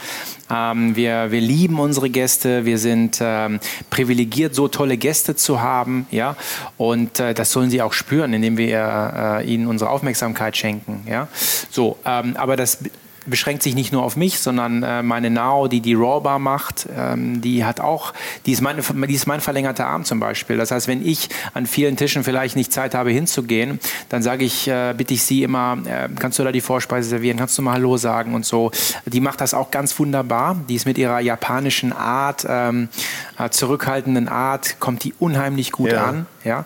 [0.49, 6.05] Ähm, wir, wir lieben unsere Gäste, wir sind ähm, privilegiert, so tolle Gäste zu haben,
[6.12, 6.36] ja,
[6.77, 11.27] und äh, das sollen sie auch spüren, indem wir äh, ihnen unsere Aufmerksamkeit schenken, ja.
[11.71, 12.79] So, ähm, aber das
[13.25, 17.41] beschränkt sich nicht nur auf mich, sondern äh, meine Nao, die die Rawbar macht, ähm,
[17.41, 18.13] die hat auch,
[18.45, 20.57] die ist, meine, die ist mein verlängerter Arm zum Beispiel.
[20.57, 24.67] Das heißt, wenn ich an vielen Tischen vielleicht nicht Zeit habe hinzugehen, dann sage ich,
[24.67, 27.73] äh, bitte ich sie immer, äh, kannst du da die Vorspeise servieren, kannst du mal
[27.73, 28.71] Hallo sagen und so.
[29.05, 30.57] Die macht das auch ganz wunderbar.
[30.69, 32.89] Die ist mit ihrer japanischen Art, ähm,
[33.38, 36.05] äh, zurückhaltenden Art, kommt die unheimlich gut ja.
[36.05, 36.25] an.
[36.43, 36.65] Ja?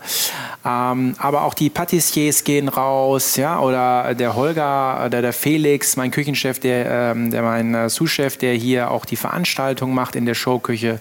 [0.66, 6.12] Ähm, aber auch die Patissiers gehen raus, ja, oder der Holger, oder der Felix, mein
[6.12, 10.34] Küchenchef, der, ähm, der mein äh, Sous-Chef, der hier auch die Veranstaltung macht in der
[10.34, 11.00] Showküche,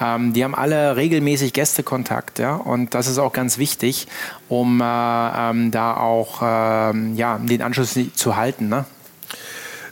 [0.00, 4.08] ähm, die haben alle regelmäßig Gästekontakt, ja, und das ist auch ganz wichtig,
[4.48, 8.68] um äh, ähm, da auch ähm, ja, den Anschluss zu halten.
[8.68, 8.86] Ne?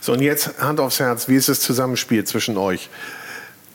[0.01, 2.89] So, und jetzt Hand aufs Herz, wie ist das Zusammenspiel zwischen euch?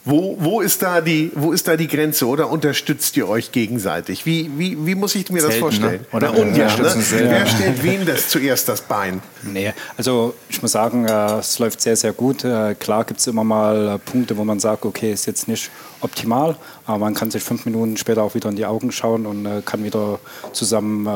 [0.04, 4.26] Wo, wo, ist da die, wo ist da die Grenze oder unterstützt ihr euch gegenseitig?
[4.26, 6.02] Wie, wie, wie muss ich mir das Selten, vorstellen?
[6.02, 6.18] Ne?
[6.18, 7.06] Oder Na, ungern, ja, ne?
[7.12, 9.22] Wer stellt wem das zuerst das Bein?
[9.44, 12.44] Nee, also ich muss sagen, äh, es läuft sehr, sehr gut.
[12.44, 15.70] Äh, klar gibt es immer mal äh, Punkte, wo man sagt, okay, ist jetzt nicht
[16.00, 16.56] optimal,
[16.88, 19.84] aber man kann sich fünf Minuten später auch wieder in die Augen schauen und kann
[19.84, 20.20] wieder
[20.52, 21.08] zusammen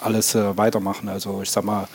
[0.00, 1.08] alles äh, weitermachen.
[1.08, 1.88] Also ich sag mal,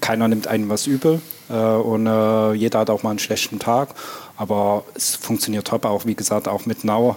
[0.00, 2.06] keiner nimmt einem was übel und
[2.54, 3.90] jeder hat auch mal einen schlechten Tag.
[4.36, 7.16] Aber es funktioniert top, auch wie gesagt, auch mit Now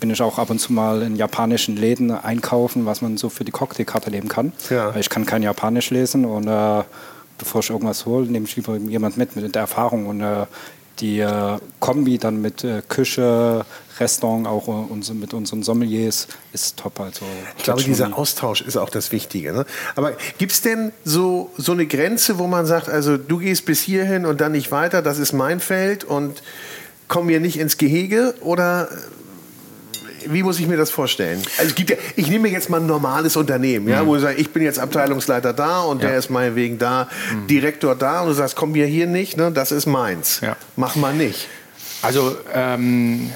[0.00, 3.44] bin ich auch ab und zu mal in japanischen Läden einkaufen, was man so für
[3.44, 4.52] die Cocktailkarte nehmen kann.
[4.70, 4.94] Ja.
[4.96, 6.82] Ich kann kein Japanisch lesen und äh,
[7.36, 10.46] bevor ich irgendwas hole, nehme ich lieber jemand mit mit der Erfahrung und äh,
[11.00, 13.64] die äh, Kombi dann mit äh, Küche,
[14.00, 17.00] Restaurant, auch uns, mit unseren Sommeliers ist top.
[17.00, 17.24] Also,
[17.56, 19.52] ich glaube, dieser Austausch ist auch das Wichtige.
[19.52, 19.66] Ne?
[19.94, 23.80] Aber gibt es denn so, so eine Grenze, wo man sagt, also du gehst bis
[23.80, 26.42] hierhin und dann nicht weiter, das ist mein Feld und
[27.08, 28.34] komm mir nicht ins Gehege?
[28.40, 28.88] Oder
[30.28, 31.42] wie muss ich mir das vorstellen?
[31.58, 34.06] Also ja, ich nehme jetzt mal ein normales Unternehmen, ja, mhm.
[34.06, 36.08] wo ich sage, ich bin jetzt Abteilungsleiter da und ja.
[36.08, 37.46] der ist meinetwegen da, mhm.
[37.46, 40.40] Direktor da und du sagst, komm wir hier nicht, ne, das ist meins.
[40.40, 40.56] Ja.
[40.76, 41.48] Mach mal nicht.
[42.02, 43.30] Also ähm,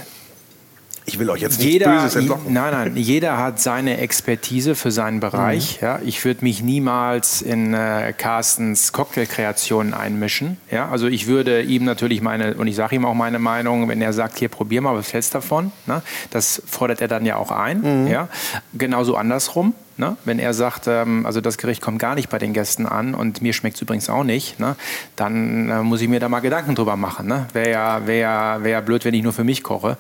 [1.09, 2.53] ich will euch jetzt nichts jeder, Böses entlocken.
[2.53, 5.81] Nein, nein, jeder hat seine Expertise für seinen Bereich.
[5.81, 5.87] Mhm.
[5.87, 6.01] Ja.
[6.05, 10.59] Ich würde mich niemals in äh, Carstens Cocktailkreationen einmischen.
[10.71, 10.89] Ja.
[10.89, 14.13] Also ich würde ihm natürlich meine, und ich sage ihm auch meine Meinung, wenn er
[14.13, 15.73] sagt, hier probier mal, was hältst davon?
[15.87, 16.03] Ne?
[16.31, 18.03] Das fordert er dann ja auch ein.
[18.03, 18.07] Mhm.
[18.09, 18.29] Ja.
[18.75, 19.75] Genauso andersrum.
[19.99, 20.17] Ne?
[20.25, 23.43] Wenn er sagt, ähm, also das Gericht kommt gar nicht bei den Gästen an und
[23.43, 24.77] mir schmeckt es übrigens auch nicht, ne?
[25.17, 27.27] dann äh, muss ich mir da mal Gedanken drüber machen.
[27.27, 27.47] Ne?
[27.53, 29.97] Wäre ja, wär, wär blöd, wenn ich nur für mich koche.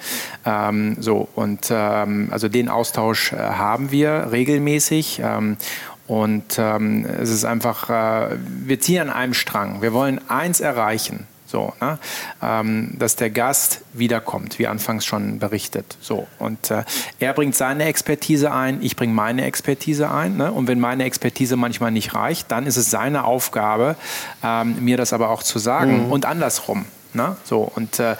[0.46, 5.20] Ähm, so, und ähm, also den Austausch äh, haben wir regelmäßig.
[5.24, 5.56] Ähm,
[6.06, 9.82] und ähm, es ist einfach, äh, wir ziehen an einem Strang.
[9.82, 11.26] Wir wollen eins erreichen.
[11.48, 11.98] So, ne?
[12.42, 15.96] ähm, dass der Gast wiederkommt, wie anfangs schon berichtet.
[15.98, 16.84] So, und äh,
[17.20, 20.36] er bringt seine Expertise ein, ich bringe meine Expertise ein.
[20.36, 20.52] Ne?
[20.52, 23.96] Und wenn meine Expertise manchmal nicht reicht, dann ist es seine Aufgabe,
[24.44, 26.12] ähm, mir das aber auch zu sagen mhm.
[26.12, 26.84] und andersrum.
[27.14, 27.36] Ne?
[27.44, 28.16] So, und äh,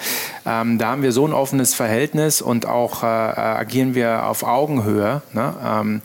[0.47, 4.41] ähm, da haben wir so ein offenes Verhältnis und auch äh, äh agieren wir auf
[4.41, 5.21] Augenhöhe.
[5.33, 5.53] Ne?
[5.63, 6.01] Ähm,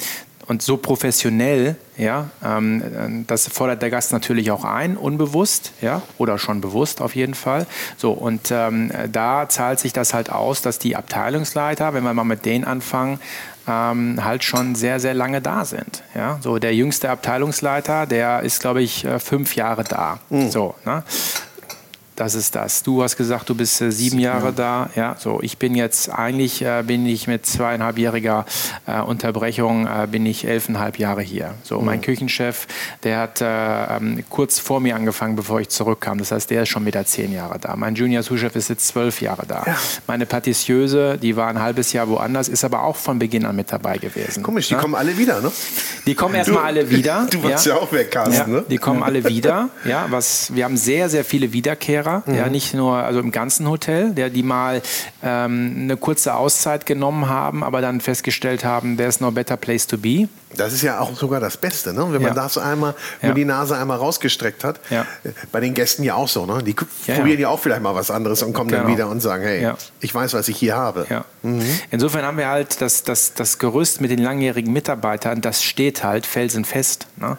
[0.46, 6.38] und so professionell, ja, ähm, das fordert der Gast natürlich auch ein, unbewusst, ja, oder
[6.38, 7.66] schon bewusst auf jeden Fall.
[7.96, 12.24] So, und ähm, da zahlt sich das halt aus, dass die Abteilungsleiter, wenn wir mal
[12.24, 13.20] mit denen anfangen,
[13.66, 16.02] ähm, halt schon sehr, sehr lange da sind.
[16.14, 16.38] Ja?
[16.40, 20.18] So, der jüngste Abteilungsleiter, der ist, glaube ich, äh, fünf Jahre da.
[20.30, 20.50] Mhm.
[20.50, 21.02] So, ne?
[22.16, 22.83] Das ist das.
[22.83, 24.90] Du hast gesagt, du bist äh, sieben Jahre da.
[24.94, 25.40] Ja, so.
[25.42, 28.46] Ich bin jetzt eigentlich äh, bin ich mit zweieinhalbjähriger
[28.87, 31.55] äh, Unterbrechung äh, bin ich elfeinhalb Jahre hier.
[31.62, 31.87] So, mhm.
[31.87, 32.66] mein Küchenchef,
[33.03, 36.18] der hat äh, ähm, kurz vor mir angefangen, bevor ich zurückkam.
[36.18, 37.74] Das heißt, der ist schon wieder zehn Jahre da.
[37.74, 39.64] Mein Junior Sous-Chef ist jetzt zwölf Jahre da.
[39.66, 39.77] Ja.
[40.07, 43.72] Meine Patissieuse, die war ein halbes Jahr woanders, ist aber auch von Beginn an mit
[43.72, 44.42] dabei gewesen.
[44.42, 44.81] Komisch, die ja?
[44.81, 45.50] kommen alle wieder, ne?
[46.07, 47.27] Die kommen erstmal alle wieder.
[47.35, 48.64] Du warst ja, ja auch weg, Carsten, ne?
[48.70, 49.70] Die kommen alle wieder.
[49.85, 52.04] Ja, was, wir haben sehr, sehr viele Wiederkehrer.
[52.05, 52.35] Lehrer, mhm.
[52.35, 54.83] ja, nicht nur also im ganzen Hotel, der die mal
[55.23, 59.99] ähm, eine kurze Auszeit genommen haben, aber dann festgestellt haben, there's no better place to
[59.99, 60.29] be.
[60.57, 62.07] Das ist ja auch sogar das Beste, ne?
[62.11, 62.35] wenn man Ja.
[62.35, 63.35] das einmal, wenn Ja.
[63.35, 64.79] die Nase einmal rausgestreckt hat.
[64.88, 65.05] Ja.
[65.51, 66.47] Bei den Gästen ja auch so.
[66.47, 66.62] Ne?
[66.62, 66.77] Die
[67.09, 67.49] Ja, probieren ja.
[67.49, 68.93] auch vielleicht mal was anderes und kommen dann Genau.
[68.95, 71.07] wieder und sagen, hey, ich weiß, was ich hier habe.
[71.11, 71.25] Ja.
[71.90, 76.25] Insofern haben wir halt das, das, das Gerüst mit den langjährigen Mitarbeitern, das steht halt
[76.25, 77.09] felsenfest.
[77.17, 77.37] Ne?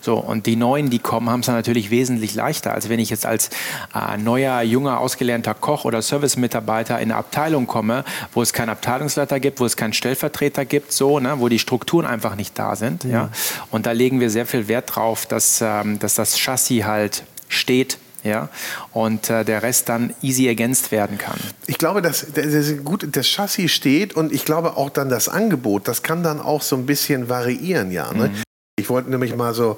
[0.00, 3.10] So, und die Neuen, die kommen, haben es dann natürlich wesentlich leichter, als wenn ich
[3.10, 3.48] jetzt als
[3.94, 9.40] äh, neuer, junger, ausgelernter Koch oder Service-Mitarbeiter in eine Abteilung komme, wo es keinen Abteilungsleiter
[9.40, 11.34] gibt, wo es keinen Stellvertreter gibt, so, ne?
[11.38, 13.04] wo die Strukturen einfach nicht da sind.
[13.04, 13.30] Ja?
[13.70, 17.98] Und da legen wir sehr viel Wert drauf, dass, ähm, dass das Chassis halt steht.
[18.22, 18.48] Ja,
[18.94, 21.38] und äh, der Rest dann easy ergänzt werden kann.
[21.66, 25.88] Ich glaube, dass das gut, das Chassis steht und ich glaube auch dann das Angebot,
[25.88, 28.10] das kann dann auch so ein bisschen variieren, ja.
[28.14, 28.30] Ne?
[28.76, 29.76] Ich wollte nämlich mal so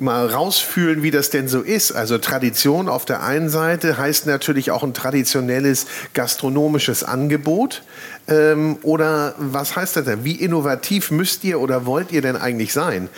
[0.00, 1.92] mal rausfühlen, wie das denn so ist.
[1.92, 7.84] Also Tradition auf der einen Seite heißt natürlich auch ein traditionelles gastronomisches Angebot.
[8.26, 10.24] Ähm, oder was heißt das denn?
[10.24, 13.08] Wie innovativ müsst ihr oder wollt ihr denn eigentlich sein?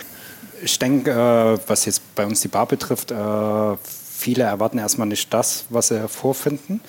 [0.61, 3.15] Ich denke, äh, was jetzt bei uns die Bar betrifft, äh,
[3.83, 6.79] viele erwarten erstmal nicht das, was sie vorfinden.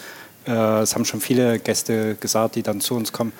[0.47, 3.33] Äh, es haben schon viele Gäste gesagt, die dann zu uns kommen,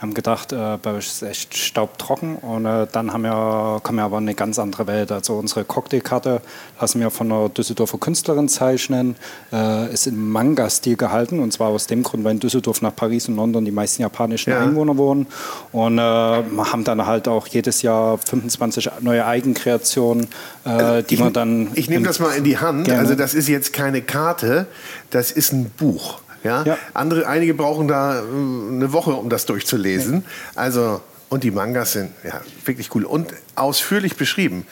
[0.00, 2.36] haben gedacht, äh, bei euch ist echt staubtrocken.
[2.36, 5.12] Und äh, dann haben wir, kommen wir aber in eine ganz andere Welt.
[5.12, 6.40] Also unsere Cocktailkarte
[6.80, 9.16] lassen wir von einer Düsseldorfer Künstlerin zeichnen,
[9.52, 11.40] äh, ist im Manga-Stil gehalten.
[11.40, 14.50] Und zwar aus dem Grund, weil in Düsseldorf nach Paris und London die meisten japanischen
[14.50, 14.60] Ja.
[14.60, 15.26] Einwohner wohnen.
[15.72, 20.28] Und äh, wir haben dann halt auch jedes Jahr 25 neue Eigenkreationen,
[20.64, 21.70] äh, die ich, man dann.
[21.74, 22.86] Ich nehme das mal in die Hand.
[22.86, 23.00] Gerne.
[23.00, 24.66] Also das ist jetzt keine Karte,
[25.10, 26.20] das ist ein Buch.
[26.42, 26.62] Ja?
[26.64, 26.78] Ja.
[26.94, 30.24] Andere, einige brauchen da äh, eine Woche, um das durchzulesen.
[30.54, 34.66] Also und die Mangas sind ja wirklich cool und ausführlich beschrieben.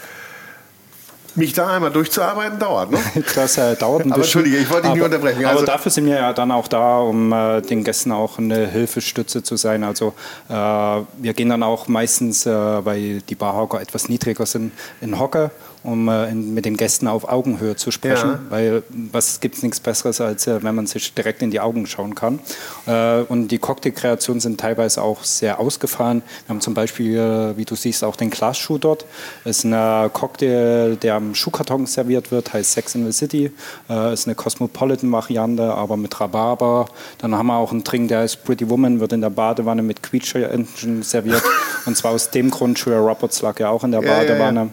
[1.34, 2.98] Mich da einmal durchzuarbeiten dauert, ne?
[3.36, 4.40] Das äh, dauert ein Aber bisschen.
[4.40, 5.44] Entschuldige, ich wollte dich nicht aber, unterbrechen.
[5.44, 8.66] Aber Also- dafür sind wir ja dann auch da, um äh, den Gästen auch eine
[8.66, 9.84] Hilfestütze zu sein.
[9.84, 10.14] Also
[10.48, 15.52] äh, wir gehen dann auch meistens, äh, weil die Barhocker etwas niedriger sind, in Hocke,
[15.88, 18.30] um äh, mit den Gästen auf Augenhöhe zu sprechen.
[18.30, 18.40] Ja.
[18.50, 21.86] Weil was gibt es nichts Besseres, als äh, wenn man sich direkt in die Augen
[21.86, 22.40] schauen kann.
[22.86, 26.22] Äh, und die Cocktailkreationen sind teilweise auch sehr ausgefallen.
[26.46, 29.06] Wir haben zum Beispiel, äh, wie du siehst, auch den Glasschuh dort.
[29.44, 33.50] Das ist ein äh, Cocktail, der am Schuhkarton serviert wird, heißt Sex in the City.
[33.88, 36.86] Äh, ist eine Cosmopolitan-Variante, aber mit Rhabarber.
[37.18, 40.02] Dann haben wir auch einen Drink, der heißt Pretty Woman, wird in der Badewanne mit
[40.02, 41.42] Quietscher-Enten serviert.
[41.86, 44.68] Und zwar aus dem Grund, Julia Roberts lag ja auch in der Ja, ja, ja.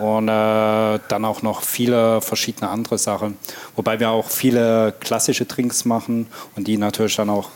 [0.00, 3.36] Und äh, dann auch noch viele verschiedene andere Sachen.
[3.76, 7.50] Wobei wir auch viele klassische Drinks machen und die natürlich dann auch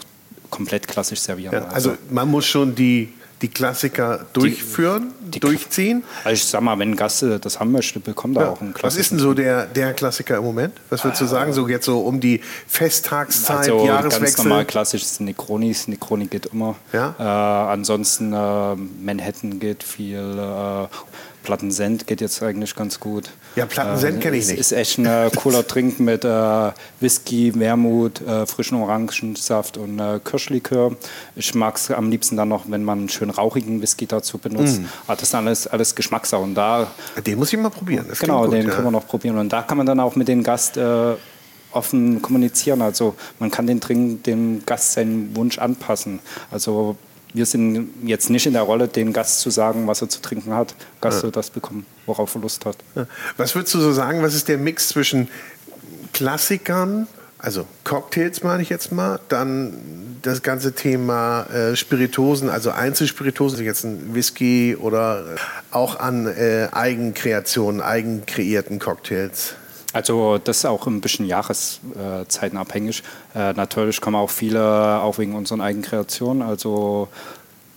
[0.50, 1.52] komplett klassisch servieren.
[1.54, 6.04] Ja, also man muss schon die, die Klassiker durchführen, die- durchziehen.
[6.22, 8.50] also ich sag mal, wenn ein Gast äh, das haben möchte, bekommt er Ja.
[8.50, 10.74] auch einen Was klassischen ist denn so der, der Klassiker im Moment?
[10.90, 11.52] Was würdest du sagen?
[11.52, 14.44] So jetzt so um die Festtagszeit, Also ganz Jahreswechsel?
[14.44, 15.88] normal klassisches Necronis.
[15.88, 16.76] Necroni geht immer.
[16.92, 17.14] Ja.
[17.18, 17.22] Äh,
[17.72, 20.18] ansonsten äh, Manhattan geht viel.
[20.38, 20.86] Äh,
[21.44, 23.30] Plattensend geht jetzt eigentlich ganz gut.
[23.54, 24.58] Ja, Plattensend kenn ich ist- nicht.
[24.60, 30.18] Ist echt ein äh, cooler Drink mit äh, Whisky, Wermut, äh, frischen Orangensaft und äh,
[30.24, 30.96] Kirschlikör.
[31.36, 34.80] Ich mag es am liebsten dann noch, wenn man einen schön rauchigen Whisky dazu benutzt.
[34.80, 34.86] Mm.
[35.06, 36.42] Aber das ist dann alles, alles Geschmackssache.
[36.42, 36.88] Und da
[37.24, 38.06] Den muss ich mal probieren.
[38.08, 38.72] Das Genau, gut, den ja.
[38.72, 39.38] können wir noch probieren.
[39.38, 41.12] Und da kann man dann auch mit dem Gast äh,
[41.72, 42.80] offen kommunizieren.
[42.82, 46.20] Also man kann den Drink dem Gast seinen Wunsch anpassen.
[46.50, 46.96] Also
[47.34, 50.54] wir sind jetzt nicht in der Rolle, dem Gast zu sagen, was er zu trinken
[50.54, 50.74] hat.
[51.00, 52.76] Gast soll das bekommen, worauf er Lust hat.
[52.94, 53.06] Ja.
[53.36, 55.28] Was würdest du so sagen, was ist der Mix zwischen
[56.12, 59.74] Klassikern, also Cocktails meine ich jetzt mal, dann
[60.22, 65.24] das ganze Thema äh, Spiritosen, also Einzelspiritosen, also jetzt ein Whisky oder
[65.72, 69.56] auch an äh, Eigenkreationen, eigenkreierten Cocktails?
[69.94, 73.02] Also das ist auch ein bisschen Jahreszeiten abhängig.
[73.34, 76.42] Äh, natürlich kommen auch viele, auch wegen unseren Eigenkreationen.
[76.42, 77.08] Also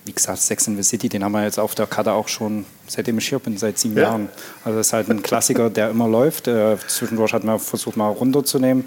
[0.04, 2.64] wie gesagt, Sex in the City, den haben wir jetzt auf der Karte auch schon,
[2.88, 4.04] seitdem ich hier bin, seit sieben Ja.
[4.04, 4.28] Jahren.
[4.64, 6.48] Also das ist halt ein Klassiker, der immer läuft.
[6.48, 8.84] Äh, zwischendurch hat man versucht, mal runterzunehmen.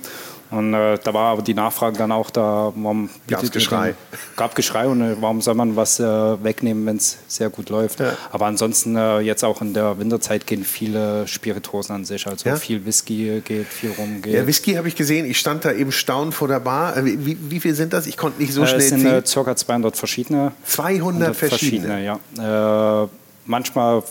[0.51, 3.95] Und äh, da war aber die Nachfrage dann auch da, warum bietet ihr Geschrei.
[4.35, 6.03] gab Geschrei und äh, warum soll man was äh,
[6.43, 8.01] wegnehmen, wenn es sehr gut läuft.
[8.01, 8.13] Ja.
[8.33, 12.27] Aber ansonsten äh, jetzt auch in der Winterzeit gehen viele Spiritosen an sich.
[12.27, 12.57] Also Ja.
[12.57, 14.33] viel Whisky geht, viel rum geht.
[14.33, 15.25] Ja, Whisky habe ich gesehen.
[15.25, 16.97] Ich stand da eben staunend vor der Bar.
[16.97, 18.05] Äh, Wie, wie viel sind das?
[18.05, 19.55] Ich konnte nicht so Äh, schnell es sind ca.
[19.55, 20.51] 200 verschiedene.
[20.65, 22.03] 200 verschiedene.
[22.37, 23.03] ja.
[23.03, 23.07] Äh,
[23.45, 24.03] manchmal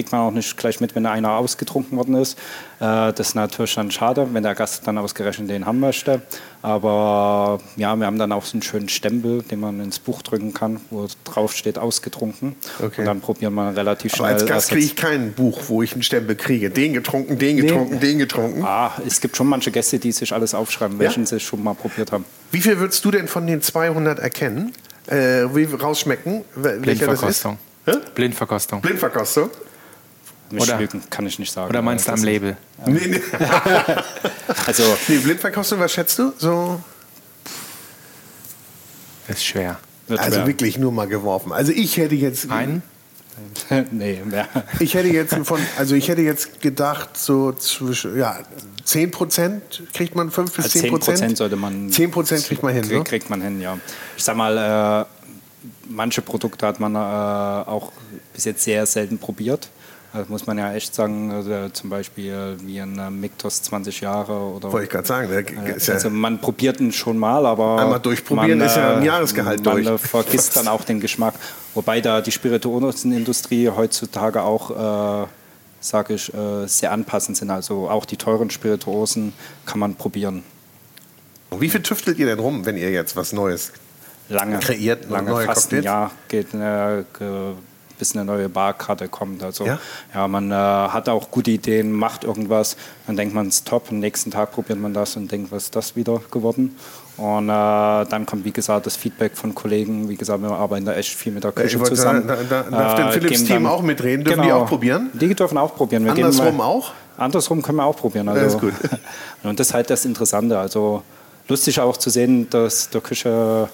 [0.00, 2.38] kriegt man auch nicht gleich mit, wenn einer ausgetrunken worden ist.
[2.78, 6.22] Äh, das ist natürlich dann schade, wenn der Gast dann ausgerechnet den haben möchte.
[6.62, 10.54] Aber ja, wir haben dann auch so einen schönen Stempel, den man ins Buch drücken
[10.54, 12.56] kann, wo drauf steht ausgetrunken.
[12.82, 13.00] Okay.
[13.02, 14.32] Und dann probiert man relativ Aber schnell.
[14.34, 16.70] als Gast kriege Ersatz- ich kein Buch, wo ich einen Stempel kriege.
[16.70, 18.64] Den getrunken, den getrunken, den getrunken.
[18.64, 22.10] Ah, es gibt schon manche Gäste, die sich alles aufschreiben, welchen sie schon mal probiert
[22.10, 22.24] haben.
[22.52, 24.72] Wie viel würdest du denn von den 200 erkennen?
[25.08, 26.42] Äh, wie rausschmecken?
[26.56, 27.42] wel- Welcher das ist?
[27.42, 27.58] Blindverkostung.
[28.14, 28.80] Blindverkostung.
[28.80, 29.50] Blindverkostung?
[30.52, 31.70] Mischlügen kann ich nicht sagen.
[31.70, 32.56] Oder meinst du am Label?
[32.78, 32.92] Ja.
[32.92, 33.20] Nee, nee.
[34.66, 36.32] also, nee, Blindverkostung, was schätzt du?
[36.38, 36.80] So.
[39.28, 39.78] Ist schwer.
[40.08, 40.46] also schwer.
[40.46, 41.52] wirklich nur mal geworfen.
[41.52, 42.50] Also ich hätte jetzt.
[42.50, 42.82] Einen?
[43.90, 44.48] nee, mehr.
[44.80, 48.38] Ich hätte jetzt von, also ich hätte jetzt gedacht, so zwischen, ja,
[48.84, 50.92] 10 Prozent kriegt man 5 bis 10 Prozent.
[50.92, 51.90] 10 Prozent sollte man.
[51.90, 52.82] 10 Prozent kriegt man hin.
[52.82, 53.78] Kriegt, kriegt man hin, ja.
[54.16, 55.26] Ich sag mal, äh,
[55.88, 57.92] manche Produkte hat man äh, auch
[58.34, 59.70] bis jetzt sehr selten probiert.
[60.12, 64.32] Das muss man ja echt sagen, also zum Beispiel wie ein äh, Miktos 20 Jahre
[64.32, 64.72] oder.
[64.72, 65.30] Wollte ich gerade sagen.
[65.30, 67.80] Äh, also man probiert ihn schon mal, aber.
[67.80, 69.86] Einmal durchprobieren man, ist ja ein äh, Jahresgehalt man durch.
[69.86, 71.34] Man vergisst dann auch den Geschmack.
[71.74, 75.26] Wobei da die Spirituosenindustrie heutzutage auch, äh,
[75.78, 77.50] sage ich, äh, sehr anpassend sind.
[77.50, 79.32] Also auch die teuren Spirituosen
[79.64, 80.42] kann man probieren.
[81.56, 83.72] Wie viel tüftelt ihr denn rum, wenn ihr jetzt was Neues
[84.28, 85.08] lange, kreiert?
[85.08, 85.82] Lange, neue fast Cocktails?
[85.82, 87.04] ein Jahr geht eine
[88.00, 89.44] bis eine neue Barkarte kommt.
[89.44, 89.78] Also ja,
[90.12, 94.00] ja man äh, hat auch gute Ideen, macht irgendwas, dann denkt man es top, am
[94.00, 96.74] nächsten Tag probiert man das und denkt, was ist das wieder geworden?
[97.16, 100.08] Und äh, dann kommt, wie gesagt, das Feedback von Kollegen.
[100.08, 102.26] Wie gesagt, wir arbeiten da echt viel mit der Küche zusammen.
[102.26, 104.24] Da, da, da darf äh, Philips Team auch mitreden?
[104.24, 105.10] Dürfen genau, die auch probieren?
[105.12, 106.04] Die dürfen auch probieren.
[106.04, 106.92] Wir Andersrum mal, auch?
[107.18, 108.26] Andersrum können wir auch probieren.
[108.30, 108.72] Also, das ist gut.
[109.42, 110.58] und das ist halt das Interessante.
[110.58, 111.02] Also
[111.46, 113.68] lustig auch zu sehen, dass der Küche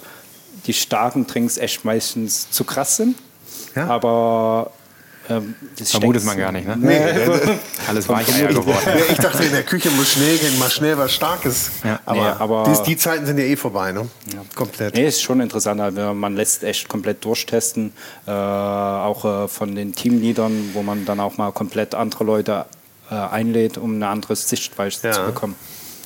[0.66, 3.16] die starken Drinks echt meistens zu krass sind.
[3.76, 3.86] Ja.
[3.88, 4.72] Aber
[5.28, 6.76] ähm, das vermutet man gar nicht, ne?
[6.76, 7.58] Nee.
[7.88, 8.78] Alles Weicheier geworden.
[9.10, 11.70] ich dachte, in der Küche muss schnell gehen, mal schnell was Starkes.
[11.84, 12.00] Ja.
[12.06, 14.08] Aber, nee, aber die, die, Zeiten sind ja eh vorbei, ne?
[14.32, 14.42] Ja.
[14.54, 14.94] Komplett.
[14.94, 15.80] Nee, ist schon interessant.
[15.80, 17.92] Also man lässt echt komplett durchtesten,
[18.26, 22.66] äh, auch äh, von den Teamleadern, wo man dann auch mal komplett andere Leute
[23.10, 25.12] äh, einlädt, um eine andere Sichtweise ja.
[25.12, 25.56] zu bekommen.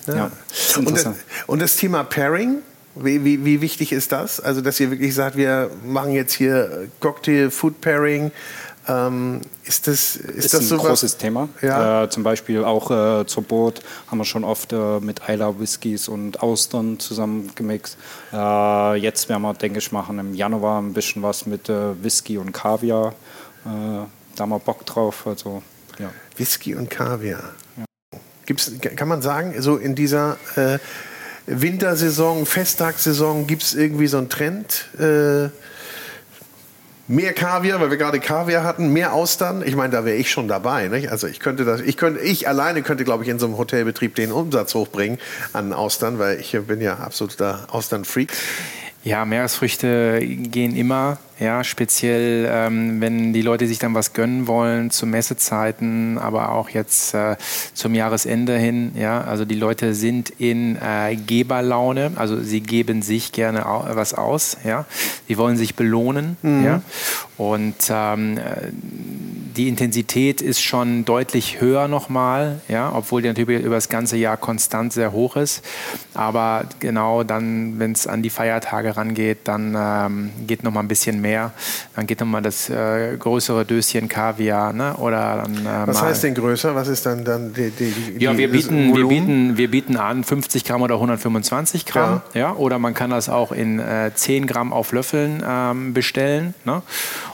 [0.06, 0.30] Ja.
[0.76, 1.09] Und, das,
[1.46, 2.59] und das Thema Pairing,
[2.94, 4.40] wie, wie, wie, wichtig ist das?
[4.40, 8.33] Also, dass ihr wirklich sagt, wir machen jetzt hier Cocktail, Food Pairing.
[8.88, 11.48] Ähm, ist das, ist, ist das ein so großes Thema.
[11.62, 12.05] Ja.
[12.05, 16.09] Äh, zum Beispiel auch äh, zur Boot haben wir schon oft äh, mit Eiler Whiskys
[16.09, 17.96] und Austern zusammen gemixt.
[18.33, 22.38] Äh, jetzt werden wir, denke ich, machen im Januar ein bisschen was mit äh, Whisky
[22.38, 23.14] und Kaviar.
[23.64, 25.26] Äh, da haben wir Bock drauf.
[25.26, 25.62] Also,
[25.98, 26.11] ja.
[26.37, 27.55] Whisky und Kaviar.
[27.76, 27.85] Ja.
[28.46, 30.38] Gibt's, kann man sagen, so in dieser
[31.50, 34.86] Wintersaison, Festtagssaison, gibt es irgendwie so einen Trend?
[37.10, 39.62] mehr Kaviar, weil wir gerade Kaviar hatten, mehr Austern.
[39.66, 40.86] Ich meine, da wäre ich schon dabei.
[40.86, 41.10] Nicht?
[41.10, 44.14] Also ich könnte das, ich könnte, ich alleine könnte, glaube ich, in so einem Hotelbetrieb
[44.14, 45.18] den Umsatz hochbringen
[45.52, 48.32] an Austern, weil ich bin ja absoluter Austern-Freak.
[49.02, 51.18] Ja, Meeresfrüchte gehen immer.
[51.38, 56.68] Ja, speziell, ähm, wenn die Leute sich dann was gönnen wollen zu Messezeiten, aber auch
[56.68, 57.36] jetzt äh,
[57.72, 58.92] zum Jahresende hin.
[58.94, 64.12] Ja, also die Leute sind in äh, Geberlaune, also sie geben sich gerne au was
[64.12, 64.58] aus.
[64.64, 64.84] Ja,
[65.28, 66.36] sie wollen sich belohnen.
[66.42, 66.64] Mhm.
[66.64, 66.82] Ja,
[67.38, 68.38] und ähm,
[69.56, 72.60] die Intensität ist schon deutlich höher nochmal.
[72.68, 75.64] Ja, obwohl die natürlich über das ganze Jahr konstant sehr hoch ist.
[76.14, 80.88] Aber genau dann, wenn es an die Feiertage rangeht, dann ähm, geht noch mal ein
[80.88, 81.52] bisschen mehr mehr.
[81.94, 84.72] Dann geht nochmal das äh, größere Döschen Kaviar.
[84.72, 84.96] Ne?
[84.96, 86.74] Oder dann, äh, Was heißt denn größer?
[86.74, 90.24] Was ist dann, dann die, die, die Ja, wir bieten, wir, bieten, wir bieten an
[90.24, 92.22] 50 Gramm oder 125 Gramm.
[92.34, 92.40] Ja.
[92.40, 92.52] ja?
[92.54, 96.54] Oder man kann das auch in äh, 10 Gramm auf Löffeln ähm, bestellen.
[96.64, 96.82] Ne?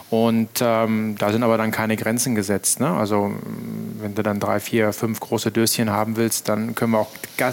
[0.09, 2.79] Und ähm, da sind aber dann keine Grenzen gesetzt.
[2.79, 2.89] Ne?
[2.89, 3.33] Also
[3.99, 7.11] wenn du dann drei, vier, fünf große Döschen haben willst, dann können wir auch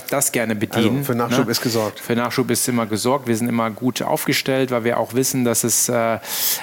[0.09, 0.99] das gerne bedienen.
[0.99, 1.51] Also für Nachschub ne?
[1.51, 1.99] ist gesorgt.
[1.99, 3.27] Für Nachschub ist immer gesorgt.
[3.27, 6.19] Wir sind immer gut aufgestellt, weil wir auch wissen, dass es äh,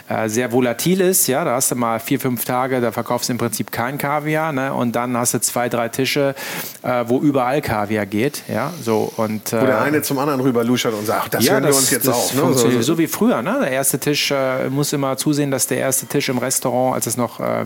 [0.07, 1.27] äh, sehr volatil ist.
[1.27, 4.53] Ja, da hast du mal vier, fünf Tage, da verkaufst du im Prinzip kein Kaviar.
[4.53, 4.73] Ne?
[4.73, 6.35] Und dann hast du zwei, drei Tische,
[6.83, 8.43] äh, wo überall Kaviar geht.
[8.47, 11.53] Ja, so und wo der äh, eine zum anderen rüber luschert und sagt, das ja,
[11.53, 12.31] hören wir uns jetzt auch.
[12.41, 12.53] Ne?
[12.53, 13.41] So, so, wie früher.
[13.41, 13.59] Ne?
[13.61, 17.17] Der erste Tisch äh, muss immer zusehen, dass der erste Tisch im Restaurant, als es
[17.17, 17.65] noch äh,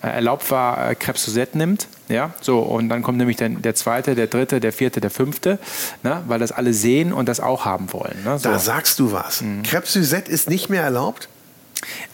[0.00, 1.88] erlaubt war, äh, Crêpes Suzette nimmt.
[2.08, 5.58] Ja, so, und dann kommt nämlich der, der zweite, der dritte, der vierte, der fünfte,
[6.02, 8.16] ne, weil das alle sehen und das auch haben wollen.
[8.24, 8.48] Ne, so.
[8.48, 9.42] Da sagst du was.
[9.42, 9.62] Mhm.
[9.62, 11.28] Crêpes Suzette ist nicht mehr erlaubt?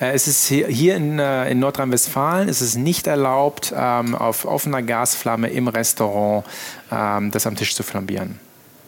[0.00, 4.82] Äh, es ist hier, in, äh, in Nordrhein-Westfalen ist es nicht erlaubt, ähm, auf offener
[4.82, 6.44] Gasflamme im Restaurant
[6.90, 8.38] ähm, das am Tisch zu flambieren.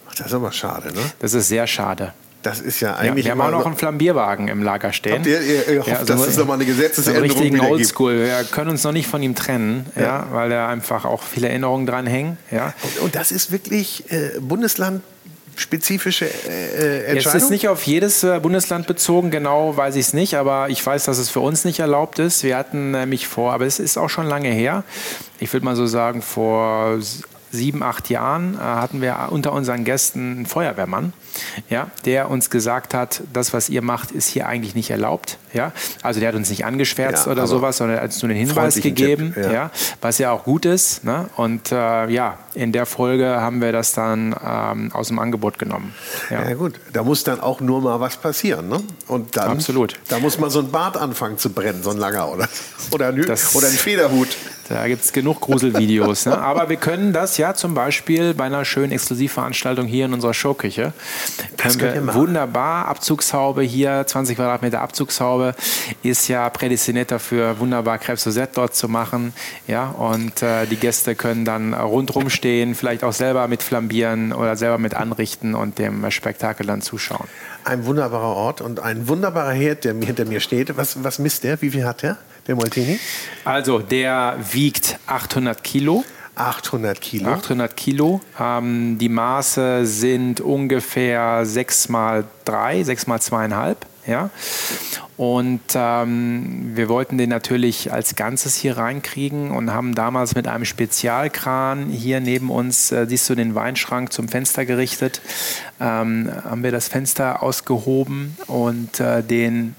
[0.09, 1.01] Ach, das ist aber schade, ne?
[1.21, 2.13] Das ist sehr schade.
[2.47, 3.27] Das ist ja eigentlich.
[3.27, 5.15] Ja, wir haben auch noch einen Flambierwagen im Lager stehen.
[5.15, 8.19] Habt ihr, ihr, ihr hofft, ja, also dass es nochmal eine Gesetzesänderung so richtigen Oldschool.
[8.19, 10.03] Wir können uns noch nicht von ihm trennen, ja.
[10.03, 12.39] ja weil da einfach auch viele Erinnerungen dran hängen.
[12.51, 12.75] Ja.
[12.83, 15.03] Und, und das ist wirklich äh, Bundesland
[15.57, 17.37] spezifische äh, Entscheidung?
[17.37, 20.85] Es ist nicht auf jedes äh, Bundesland bezogen, genau weiß ich es nicht, aber ich
[20.85, 22.45] weiß, dass es für uns nicht erlaubt ist.
[22.45, 24.85] Wir hatten nämlich vor, aber es ist auch schon lange her,
[25.41, 26.99] ich würde mal so sagen, vor
[27.51, 31.13] sieben, acht Jahren äh, hatten wir unter unseren Gästen einen Feuerwehrmann,
[31.69, 35.39] ja, der uns gesagt hat, das, was ihr macht, ist hier eigentlich nicht erlaubt.
[35.53, 35.73] Ja?
[36.03, 38.39] Also der hat uns nicht angeschwärzt Ja, oder sowas, sondern er hat uns nur den
[38.39, 39.53] Hinweis gegeben, Tipp, ja.
[39.53, 39.71] ja.
[40.01, 41.05] was ja auch gut ist.
[41.05, 41.29] Ne?
[41.37, 45.95] Und äh, ja, in der Folge haben wir das dann ähm, aus dem Angebot genommen.
[46.31, 46.49] Ja.
[46.49, 48.69] Ja gut, da muss dann auch nur mal was passieren.
[48.69, 48.83] Ne?
[49.09, 49.99] Und dann, Absolut.
[50.09, 52.49] Da muss mal so ein Bart anfangen zu brennen, so ein langer oder,
[52.93, 54.29] oder, ein, Das- oder ein Federhut.
[54.69, 56.27] Da gibt es genug Gruselvideos.
[56.27, 56.37] ne?
[56.39, 60.93] Aber wir können das ja zum Beispiel bei einer schönen Exklusivveranstaltung hier in unserer Showküche.
[61.57, 62.21] Können wir machen.
[62.21, 65.55] wunderbar Abzugshaube hier, 20 Quadratmeter Abzugshaube,
[66.03, 69.33] ist ja prädestiniert dafür, wunderbar Crêpes Suzette dort zu machen.
[69.67, 74.57] Ja, und äh, die Gäste können dann rundrum stehen, vielleicht auch selber mit flambieren oder
[74.57, 77.27] selber mit anrichten und dem Spektakel dann zuschauen.
[77.65, 80.77] Ein wunderbarer Ort und ein wunderbarer Herd, der hinter mir steht.
[80.77, 81.61] Was, was misst der?
[81.63, 82.17] Wie viel hat der,
[82.47, 82.99] der Moltini?
[83.45, 86.05] Also, der wiegt 800 Kilo.
[86.37, 87.31] 800 Kilo.
[87.31, 88.21] 800 Kilo.
[88.39, 93.77] Ähm, die Maße sind ungefähr 6 mal 3, 6 mal 2,5.
[94.07, 94.31] Ja?
[95.17, 100.67] Und ähm, wir wollten den natürlich als Ganzes hier reinkriegen und haben damals mit einem
[100.67, 105.23] Spezialkran hier neben uns, äh, siehst du den Weinschrank zum Fenster gerichtet,
[105.81, 109.75] ähm, haben wir das Fenster ausgehoben und äh, den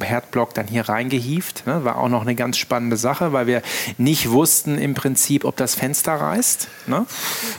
[0.00, 1.66] Herdblock dann hier reingehieft.
[1.66, 1.84] Ne?
[1.84, 3.62] War auch noch eine ganz spannende Sache, weil wir
[3.98, 6.68] nicht wussten im Prinzip, ob das Fenster reißt.
[6.86, 7.06] Ne?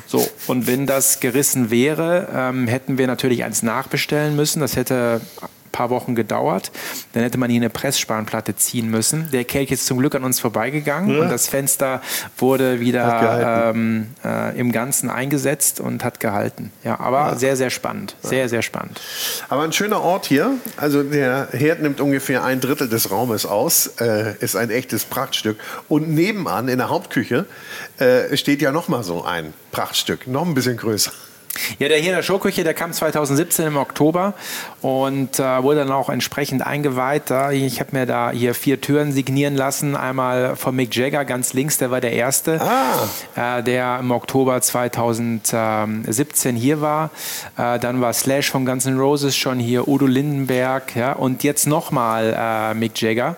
[0.07, 4.61] So, und wenn das gerissen wäre, ähm, hätten wir natürlich eins nachbestellen müssen.
[4.61, 5.21] Das hätte
[5.71, 6.71] paar Wochen gedauert.
[7.13, 9.29] Dann hätte man hier eine Pressspanplatte ziehen müssen.
[9.31, 12.01] Der Kelch ist zum Glück an uns vorbeigegangen und das Fenster
[12.37, 16.71] wurde wieder ähm, äh, im Ganzen eingesetzt und hat gehalten.
[16.83, 18.15] Ja, aber sehr, sehr spannend.
[18.21, 19.01] Sehr, sehr spannend.
[19.49, 20.51] Aber ein schöner Ort hier.
[20.77, 23.87] Also der Herd nimmt ungefähr ein Drittel des Raumes aus.
[23.99, 25.57] Äh, ist ein echtes Prachtstück.
[25.87, 27.45] Und nebenan in der Hauptküche
[27.97, 30.27] äh, steht ja noch mal so ein Prachtstück.
[30.27, 31.11] Noch ein bisschen größer.
[31.79, 34.33] Ja, der hier in der Showküche, der kam 2017 im Oktober
[34.81, 37.23] und äh, wurde dann auch entsprechend eingeweiht.
[37.27, 39.97] Da, ich habe mir da hier vier Türen signieren lassen.
[39.97, 42.61] Einmal von Mick Jagger ganz links, der war der Erste,
[43.35, 47.09] äh, der im Oktober 2017 hier war.
[47.57, 51.67] Äh, dann war Slash von Guns N' Roses schon hier, Udo Lindenberg ja, und jetzt
[51.67, 53.35] nochmal äh, Mick Jagger,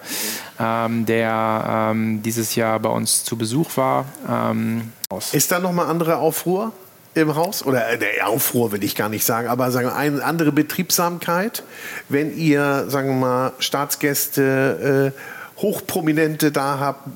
[0.60, 4.06] ähm, der ähm, dieses Jahr bei uns zu Besuch war.
[4.30, 4.92] Ähm.
[5.32, 6.72] Ist da noch mal andere Aufruhr
[7.16, 7.66] im Haus?
[7.66, 11.64] Oder äh, der Aufruhr will ich gar nicht sagen, aber sagen wir, eine andere Betriebsamkeit,
[12.10, 17.08] wenn ihr, sagen wir mal, Staatsgäste, äh, Hochprominente da habt,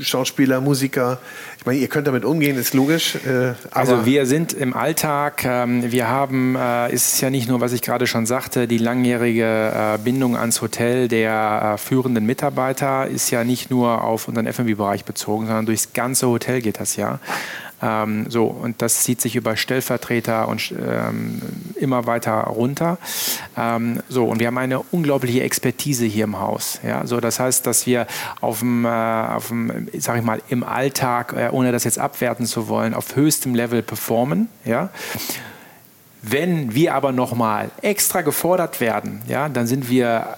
[0.00, 1.18] Schauspieler, Musiker.
[1.58, 3.16] Ich meine, ihr könnt damit umgehen, ist logisch.
[3.16, 7.72] Äh, Also wir sind im Alltag, ähm, wir haben, äh, ist ja nicht nur, was
[7.72, 13.30] ich gerade schon sagte, die langjährige äh, Bindung ans Hotel der äh, führenden Mitarbeiter ist
[13.30, 17.18] ja nicht nur auf unseren F&B-Bereich bezogen, sondern durchs ganze Hotel geht das ja.
[17.80, 21.40] Ähm, so, und das zieht sich über Stellvertreter und ähm,
[21.76, 22.98] immer weiter runter.
[23.56, 26.80] Ähm, so, und wir haben eine unglaubliche Expertise hier im Haus.
[26.84, 27.06] Ja?
[27.06, 28.06] So, das heißt, dass wir
[28.40, 32.46] auf dem, äh, auf dem sag ich mal, im Alltag, äh, ohne das jetzt abwerten
[32.46, 34.48] zu wollen, auf höchstem Level performen.
[34.64, 34.90] Ja?
[36.22, 40.36] Wenn wir aber nochmal extra gefordert werden, ja, dann sind wir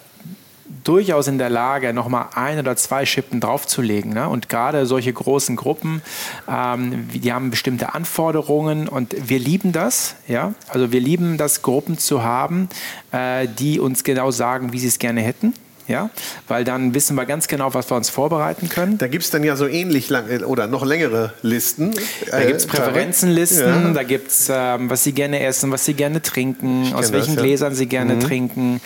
[0.85, 4.12] durchaus in der Lage, nochmal ein oder zwei Schippen draufzulegen.
[4.12, 4.28] Ne?
[4.28, 6.03] Und gerade solche großen Gruppen,
[6.49, 10.14] ähm, die haben bestimmte Anforderungen und wir lieben das.
[10.28, 10.55] Ja?
[10.68, 12.68] Also wir lieben das, Gruppen zu haben,
[13.12, 15.55] äh, die uns genau sagen, wie sie es gerne hätten.
[15.89, 16.09] Ja?
[16.47, 18.97] Weil dann wissen wir ganz genau, was wir uns vorbereiten können.
[18.99, 21.93] Da gibt es dann ja so ähnlich lang äh, oder noch längere Listen.
[22.31, 23.93] Da gibt es Äh, Präferenzenlisten, Ja.
[23.93, 27.43] da gibt es, ähm, was sie gerne essen, was sie gerne trinken, aus welchen das,
[27.43, 27.49] ja.
[27.49, 28.81] Gläsern sie gerne trinken,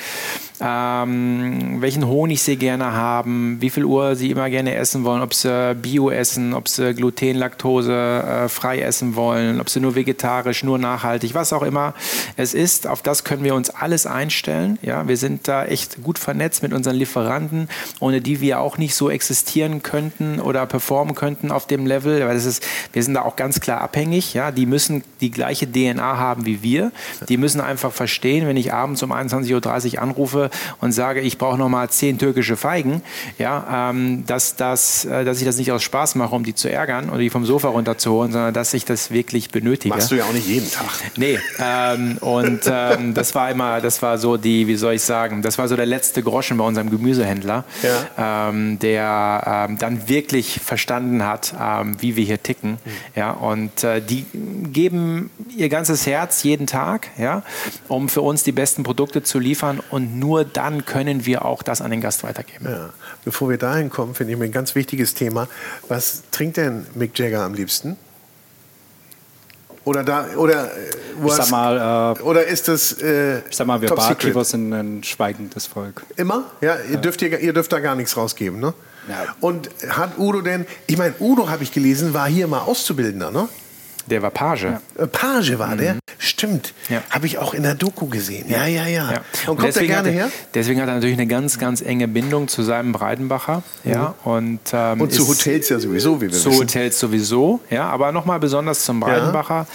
[0.61, 5.35] ähm, welchen Honig sie gerne haben, wie viel Uhr sie immer gerne essen wollen, ob
[5.35, 10.63] sie Bio essen, ob sie Gluten, Laktose äh, frei essen wollen, ob sie nur vegetarisch,
[10.63, 11.95] nur nachhaltig, was auch immer
[12.37, 12.87] es ist.
[12.87, 14.79] Auf das können wir uns alles einstellen.
[14.83, 18.95] Ja, wir sind da echt gut vernetzt mit unseren Lieferanten, ohne die wir auch nicht
[18.95, 22.25] so existieren könnten oder performen könnten auf dem Level.
[22.27, 24.35] Weil das ist, wir sind da auch ganz klar abhängig.
[24.35, 26.93] Ja, die müssen die gleiche DNA haben wie wir.
[27.29, 30.44] Die müssen einfach verstehen, wenn ich abends um 21.30 Uhr anrufe
[30.81, 33.03] und sage, ich brauche noch mal zehn türkische Feigen,
[33.39, 36.71] ja, ähm, dass, das, äh, dass ich das nicht aus Spaß mache, um die zu
[36.71, 39.95] ärgern oder die vom Sofa runterzuholen, sondern dass ich das wirklich benötige.
[39.95, 40.89] Machst du ja auch nicht jeden Tag.
[41.17, 45.43] Nee, ähm, und ähm, das war immer, das war so die, wie soll ich sagen,
[45.43, 47.65] das war so der letzte Groschen bei unserem Gemüsehändler,
[48.19, 52.79] ähm, der ähm, dann wirklich verstanden hat, ähm, wie wir hier ticken.
[53.15, 54.27] Ja, und äh, die
[54.73, 57.43] geben ihr ganzes Herz jeden Tag, ja,
[57.89, 61.81] um für uns die besten Produkte zu liefern und nur dann können wir auch das
[61.81, 62.67] an den Gast weitergeben.
[62.69, 62.91] Ja.
[63.25, 65.47] Bevor wir dahin kommen, finde ich mir ein ganz wichtiges Thema.
[65.87, 67.97] Was trinkt denn Mick Jagger am liebsten?
[69.85, 73.81] Oder da, oder, äh, ich sag mal, äh, oder ist das, äh, ich sag mal,
[73.83, 76.03] wir Barkeeper sind ein schweigendes Volk.
[76.17, 76.45] Immer?
[76.63, 76.97] Ja, ihr.
[76.97, 78.73] Dürft, ihr, ihr dürft da gar nichts rausgeben, ne?
[79.09, 79.37] Ja.
[79.41, 83.49] Und hat Udo denn, ich meine, Udo habe ich gelesen, war hier mal Auszubildender, ne?
[84.07, 84.65] Der war Page.
[84.65, 84.81] Ja.
[84.99, 85.79] Äh, Page war mhm.
[85.79, 85.97] der?
[86.19, 86.75] Stimmt.
[86.89, 87.03] Ja.
[87.11, 88.49] Habe ich auch in der Doku gesehen.
[88.49, 89.13] Ja, ja, ja.
[89.13, 89.21] ja.
[89.47, 90.31] Und, kommt er gerne her?
[90.53, 93.63] Deswegen hat er natürlich eine ganz, ganz enge Bindung zu seinem Breidenbacher.
[93.85, 93.91] Mhm.
[93.91, 96.53] Ja, und, ähm, und zu Hotels ja sowieso, wie wir zu wissen.
[96.53, 97.89] Zu Hotels sowieso, ja.
[97.89, 99.67] Aber nochmal besonders zum Breidenbacher.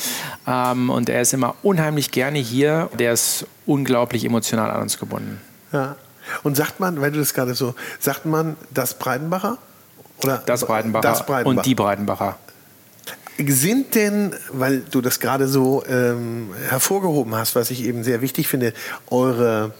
[0.47, 2.89] Ähm, und er ist immer unheimlich gerne hier.
[2.97, 5.41] Der ist unglaublich emotional an uns gebunden.
[5.71, 5.95] Ja.
[6.43, 9.57] Und sagt man, weil du das gerade so, sagt man das Breidenbacher?
[10.23, 12.37] Oder das Breidenbacher, das Breidenbacher und die Breidenbacher.
[13.47, 18.47] Sind denn, weil du das gerade so ähm, hervorgehoben hast, was ich eben sehr wichtig
[18.47, 18.73] finde,
[19.09, 19.73] eure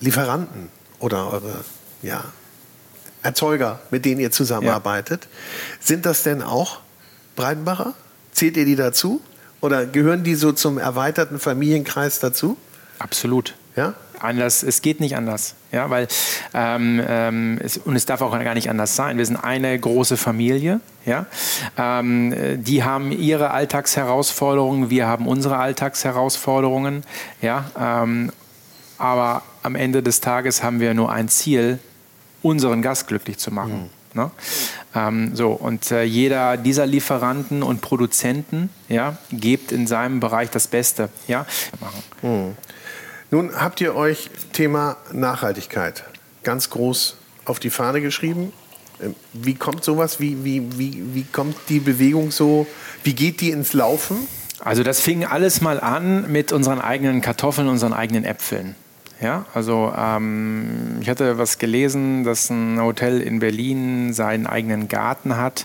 [0.00, 1.64] Lieferanten oder eure
[2.02, 2.24] ja,
[3.22, 5.86] Erzeuger, mit denen ihr zusammenarbeitet, ja.
[5.86, 6.80] sind das denn auch
[7.36, 7.94] Breidenbacher?
[8.32, 9.20] Zählt ihr die dazu?
[9.60, 12.56] Oder gehören die so zum erweiterten Familienkreis dazu?
[12.98, 13.54] Absolut.
[13.76, 13.94] Ja?
[14.22, 15.54] Anders, es geht nicht anders.
[15.70, 16.08] Ja, weil,
[16.54, 19.18] ähm, ähm, es, und es darf auch gar nicht anders sein.
[19.18, 20.80] Wir sind eine große Familie.
[21.06, 21.26] Ja?
[21.78, 27.04] Ähm, die haben ihre Alltagsherausforderungen, wir haben unsere Alltagsherausforderungen.
[27.40, 27.70] Ja?
[27.78, 28.32] Ähm,
[28.98, 31.78] aber am Ende des Tages haben wir nur ein Ziel,
[32.42, 33.90] unseren Gast glücklich zu machen.
[34.14, 34.20] Mhm.
[34.22, 34.30] Ne?
[34.94, 40.66] Ähm, so, und äh, jeder dieser Lieferanten und Produzenten ja, gibt in seinem Bereich das
[40.66, 41.08] Beste.
[41.28, 41.46] Ja?
[42.20, 42.56] Mhm.
[43.32, 46.04] Nun habt ihr euch Thema Nachhaltigkeit
[46.42, 47.16] ganz groß
[47.46, 48.52] auf die Fahne geschrieben.
[49.02, 50.20] Ähm, wie kommt sowas?
[50.20, 52.66] Wie, wie, wie, wie kommt die Bewegung so?
[53.04, 54.28] Wie geht die ins Laufen?
[54.60, 58.74] Also das fing alles mal an mit unseren eigenen Kartoffeln, unseren eigenen Äpfeln.
[59.22, 65.38] Ja, also ähm, ich hatte was gelesen, dass ein Hotel in Berlin seinen eigenen Garten
[65.38, 65.64] hat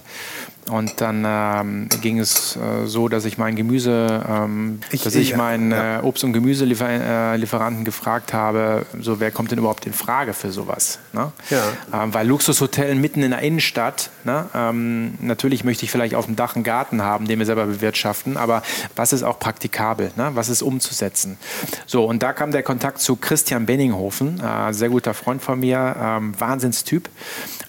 [0.69, 5.35] und dann ähm, ging es äh, so, dass ich meinen Gemüse, ähm, ich, dass ich,
[5.35, 5.99] meinen ja.
[5.99, 10.99] äh, Obst- und Gemüselieferanten gefragt habe, so wer kommt denn überhaupt in Frage für sowas?
[11.13, 11.31] Ne?
[11.49, 12.03] Ja.
[12.03, 14.45] Ähm, weil Luxushotel mitten in der Innenstadt, ne?
[14.53, 18.37] Ähm, natürlich möchte ich vielleicht auf dem Dach einen Garten haben, den wir selber bewirtschaften,
[18.37, 18.61] aber
[18.95, 20.11] was ist auch praktikabel?
[20.15, 20.31] Ne?
[20.33, 21.37] Was ist umzusetzen?
[21.85, 25.95] So, und da kam der Kontakt zu Christian Benninghofen, äh, sehr guter Freund von mir,
[25.99, 27.09] ähm, Wahnsinnstyp.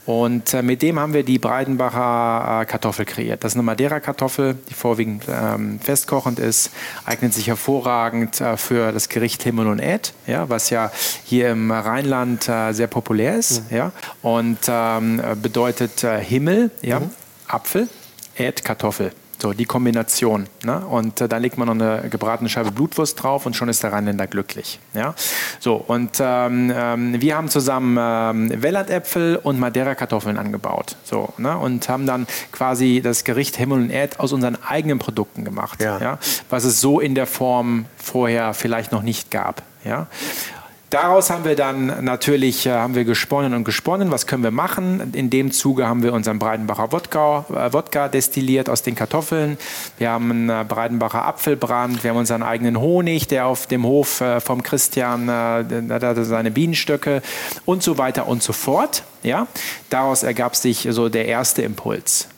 [0.09, 3.45] Und äh, mit dem haben wir die Breidenbacher äh, Kartoffel kreiert.
[3.45, 6.71] Das ist eine Madeira-Kartoffel, die vorwiegend ähm, festkochend ist,
[7.05, 10.91] eignet sich hervorragend äh, für das Gericht Himmel und Ed, ja, was ja
[11.25, 13.71] hier im Rheinland äh, sehr populär ist.
[13.71, 13.77] Mhm.
[13.77, 13.93] Ja,
[14.23, 17.11] und ähm, bedeutet äh, Himmel, ja, mhm.
[17.47, 17.87] Apfel,
[18.35, 19.13] Ed, Kartoffel.
[19.41, 20.49] So, die Kombination.
[20.65, 20.81] Ne?
[20.81, 23.93] Und äh, dann legt man noch eine gebratene Scheibe Blutwurst drauf und schon ist der
[23.93, 24.81] Rheinländer glücklich.
[24.95, 25.15] Ja?
[25.61, 30.97] So, und ähm, ähm, wir haben zusammen ähm, Wellandäpfel und Madeira-Kartoffeln angebaut.
[31.05, 31.57] So, ne?
[31.57, 35.81] Und haben dann quasi das Gericht Himmel und Erd aus unseren eigenen Produkten gemacht.
[35.81, 35.99] Ja.
[35.99, 36.19] ja?
[36.51, 39.63] Was es so in der Form vorher vielleicht noch nicht gab.
[39.85, 40.09] Ja?
[40.91, 44.11] Daraus haben wir dann natürlich äh, haben wir gesponnen und gesponnen.
[44.11, 45.13] Was können wir machen?
[45.13, 49.59] In dem Zuge haben wir unseren Breidenbacher Wodka, äh, Wodka destilliert aus den Kartoffeln.
[49.99, 52.03] Wir haben einen äh, Breidenbacher Apfelbrand.
[52.03, 57.21] Wir haben unseren eigenen Honig, der auf dem Hof äh, vom Christian, äh, seine Bienenstöcke
[57.67, 59.03] und so weiter und so fort.
[59.23, 59.47] Ja?
[59.91, 62.29] Daraus ergab sich so der erste Impuls.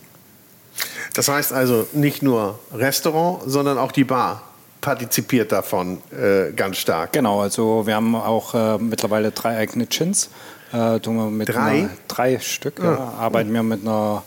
[1.14, 4.42] Das heißt also nicht nur Restaurant, sondern auch die Bar
[4.80, 7.12] partizipiert davon äh, ganz stark.
[7.12, 10.30] Genau, also wir haben auch äh, mittlerweile drei eigene Chins.
[10.72, 11.60] Äh, mit drei?
[11.60, 12.78] Einer, drei Stück.
[12.78, 12.92] Ja.
[12.92, 14.22] Ja, arbeiten wir mit einer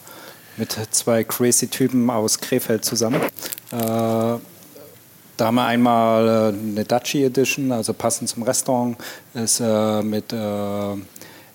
[0.58, 3.22] mit zwei crazy Typen aus Krefeld zusammen.
[3.72, 4.38] Äh,
[5.36, 8.98] da haben wir einmal äh, eine Daci Edition, also passend zum Restaurant,
[9.34, 10.32] ist äh, mit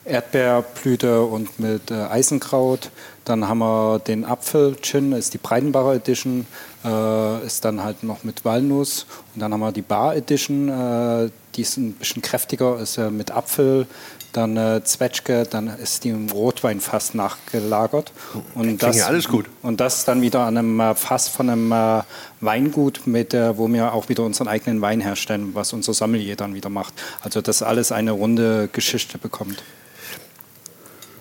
[0.08, 2.90] Erdbeerblüte und mit Eisenkraut.
[3.28, 6.46] Dann haben wir den Apfel-Gin, ist die Breitenbacher Edition,
[6.82, 9.04] äh, ist dann halt noch mit Walnuss.
[9.34, 13.10] Und dann haben wir die Bar Edition, äh, die ist ein bisschen kräftiger, ist äh,
[13.10, 13.86] mit Apfel,
[14.32, 18.12] dann äh, Zwetschge, dann ist die im Rotwein fast nachgelagert.
[18.54, 19.46] Und das, ja alles gut.
[19.62, 22.02] Und das dann wieder an einem äh, Fass von einem äh,
[22.40, 26.54] Weingut, mit, äh, wo wir auch wieder unseren eigenen Wein herstellen, was unser Sommelier dann
[26.54, 26.94] wieder macht.
[27.22, 29.62] Also dass alles eine runde Geschichte bekommt.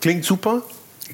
[0.08, 0.64] Klingt super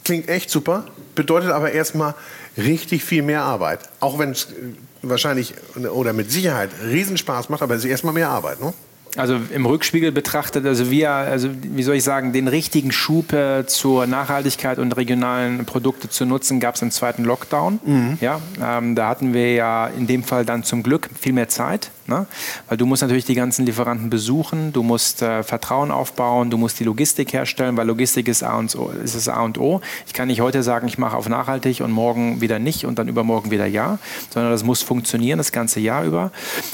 [0.04, 0.86] klingt echt super,
[1.16, 2.16] bedeutet aber erstmal
[2.58, 3.80] richtig viel mehr Arbeit.
[4.00, 8.30] Auch wenn es äh, wahrscheinlich oder mit Sicherheit Riesenspaß macht, aber es ist erstmal mehr
[8.30, 8.74] Arbeit, ne?
[9.18, 13.66] Also im Rückspiegel betrachtet, also wir, also wie soll ich sagen, den richtigen Schub äh,
[13.68, 17.80] zur Nachhaltigkeit und regionalen Produkte zu nutzen, gab es im zweiten Lockdown.
[17.86, 18.18] Mhm.
[18.22, 21.91] Ja, ähm, da hatten wir ja in dem Fall dann zum Glück viel mehr Zeit.
[22.05, 22.26] Ne?
[22.68, 26.80] Weil du musst natürlich die ganzen Lieferanten besuchen, du musst äh, Vertrauen aufbauen, du musst
[26.82, 29.80] die Logistik herstellen, weil Logistik ist, A und o, ist das A und O.
[30.05, 33.07] Ich kann nicht heute sagen, ich mache auf nachhaltig und morgen wieder nicht und dann
[33.07, 33.99] übermorgen wieder ja,
[34.32, 36.32] sondern das muss funktionieren das ganze Jahr über.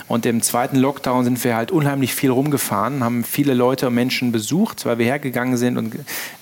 [0.07, 4.31] Und im zweiten Lockdown sind wir halt unheimlich viel rumgefahren, haben viele Leute und Menschen
[4.31, 5.95] besucht, weil wir hergegangen sind und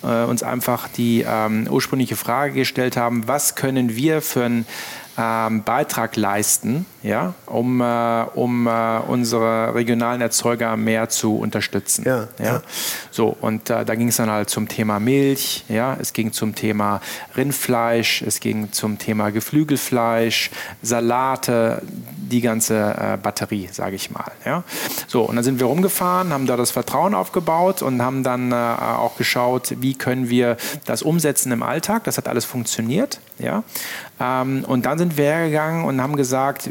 [0.04, 4.66] äh, uns einfach die ähm, ursprüngliche Frage gestellt haben, was können wir für ein
[5.18, 12.04] ähm, Beitrag leisten, ja, um, äh, um äh, unsere regionalen Erzeuger mehr zu unterstützen.
[12.06, 12.46] Ja, ja.
[12.46, 12.62] ja.
[13.10, 16.54] So, und äh, da ging es dann halt zum Thema Milch, ja, es ging zum
[16.54, 17.02] Thema
[17.36, 20.52] Rindfleisch, es ging zum Thema Geflügelfleisch,
[20.84, 24.32] Salate, die ganze äh, Batterie, sage ich mal.
[24.46, 24.64] Ja.
[25.08, 28.56] So, und dann sind wir rumgefahren, haben da das Vertrauen aufgebaut und haben dann äh,
[28.56, 32.04] auch geschaut, wie können wir das umsetzen im Alltag.
[32.04, 33.20] Das hat alles funktioniert.
[33.40, 33.64] Ja.
[34.20, 36.70] Ähm, und dann sind wir hergegangen und haben gesagt,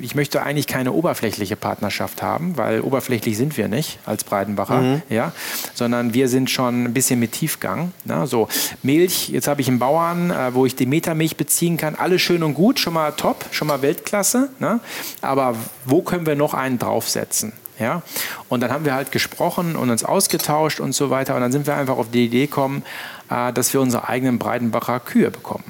[0.00, 5.02] ich möchte eigentlich keine oberflächliche Partnerschaft haben, weil oberflächlich sind wir nicht als Breitenbacher, mhm.
[5.08, 5.32] ja,
[5.74, 7.92] sondern wir sind schon ein bisschen mit Tiefgang.
[8.04, 8.48] Na, so
[8.82, 12.42] Milch, jetzt habe ich einen Bauern, äh, wo ich die Metermilch beziehen kann, alles schön
[12.42, 14.48] und gut, schon mal top, schon mal Weltklasse.
[14.58, 14.80] Ne?
[15.20, 17.52] Aber wo können wir noch einen draufsetzen?
[17.78, 18.02] Ja?
[18.48, 21.34] Und dann haben wir halt gesprochen und uns ausgetauscht und so weiter.
[21.34, 22.82] Und dann sind wir einfach auf die Idee gekommen,
[23.28, 25.64] äh, dass wir unsere eigenen Breitenbacher Kühe bekommen.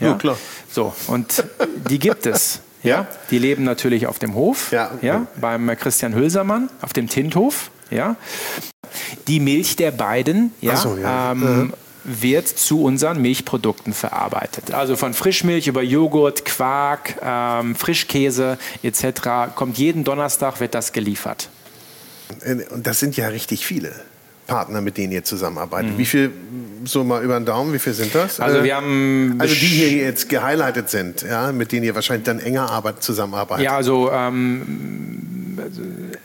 [0.00, 0.36] Ja, ja klar.
[0.70, 1.44] So, und
[1.88, 2.60] die gibt es.
[2.82, 7.72] Ja, die leben natürlich auf dem Hof, ja, ja beim Christian Hülsermann, auf dem Tinthof.
[7.90, 8.14] Ja.
[9.26, 11.32] Die Milch der beiden ja, so, ja.
[11.32, 11.72] Ähm,
[12.04, 14.72] wird zu unseren Milchprodukten verarbeitet.
[14.72, 19.54] Also von Frischmilch über Joghurt, Quark, ähm, Frischkäse etc.
[19.56, 21.48] kommt jeden Donnerstag wird das geliefert.
[22.44, 23.92] Und das sind ja richtig viele.
[24.46, 25.92] Partner, mit denen ihr zusammenarbeitet.
[25.92, 25.98] Mhm.
[25.98, 26.32] Wie viel,
[26.84, 28.40] so mal über den Daumen, wie viel sind das?
[28.40, 29.36] Also wir haben...
[29.38, 33.64] Also die hier jetzt gehighlightet sind, ja, mit denen ihr wahrscheinlich dann enger Arbeit, zusammenarbeitet.
[33.64, 34.10] Ja, also...
[34.12, 35.32] Ähm,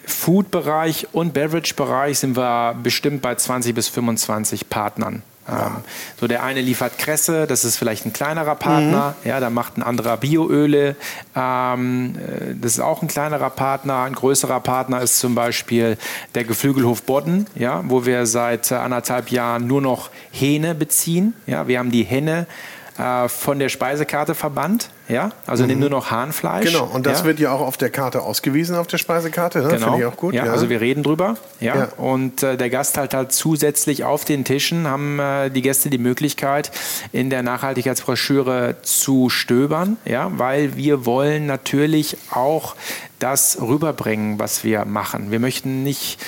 [0.05, 5.23] Food-Bereich und Beverage-Bereich sind wir bestimmt bei 20 bis 25 Partnern.
[5.47, 5.67] Ja.
[5.67, 5.75] Ähm,
[6.19, 9.29] so der eine liefert Kresse, das ist vielleicht ein kleinerer Partner, mhm.
[9.29, 10.95] ja, da macht ein anderer Bioöle,
[11.35, 14.03] ähm, äh, das ist auch ein kleinerer Partner.
[14.03, 15.97] Ein größerer Partner ist zum Beispiel
[16.35, 21.33] der Geflügelhof Bodden, ja, wo wir seit anderthalb Jahren nur noch Hähne beziehen.
[21.47, 22.47] Ja, wir haben die Henne
[22.97, 24.89] äh, von der Speisekarte verbannt.
[25.11, 25.69] Ja, also mhm.
[25.69, 26.71] nimm nur noch Hahnfleisch.
[26.71, 27.25] Genau, und das ja.
[27.25, 29.59] wird ja auch auf der Karte ausgewiesen, auf der Speisekarte.
[29.59, 29.67] Ne?
[29.67, 29.85] Genau.
[29.87, 30.33] Finde ich auch gut.
[30.33, 31.35] Ja, ja, also wir reden drüber.
[31.59, 31.89] Ja, ja.
[31.97, 35.97] und äh, der Gast halt halt zusätzlich auf den Tischen haben äh, die Gäste die
[35.97, 36.71] Möglichkeit,
[37.11, 39.97] in der Nachhaltigkeitsbroschüre zu stöbern.
[40.05, 42.75] Ja, weil wir wollen natürlich auch
[43.19, 45.29] das rüberbringen, was wir machen.
[45.29, 46.19] Wir möchten nicht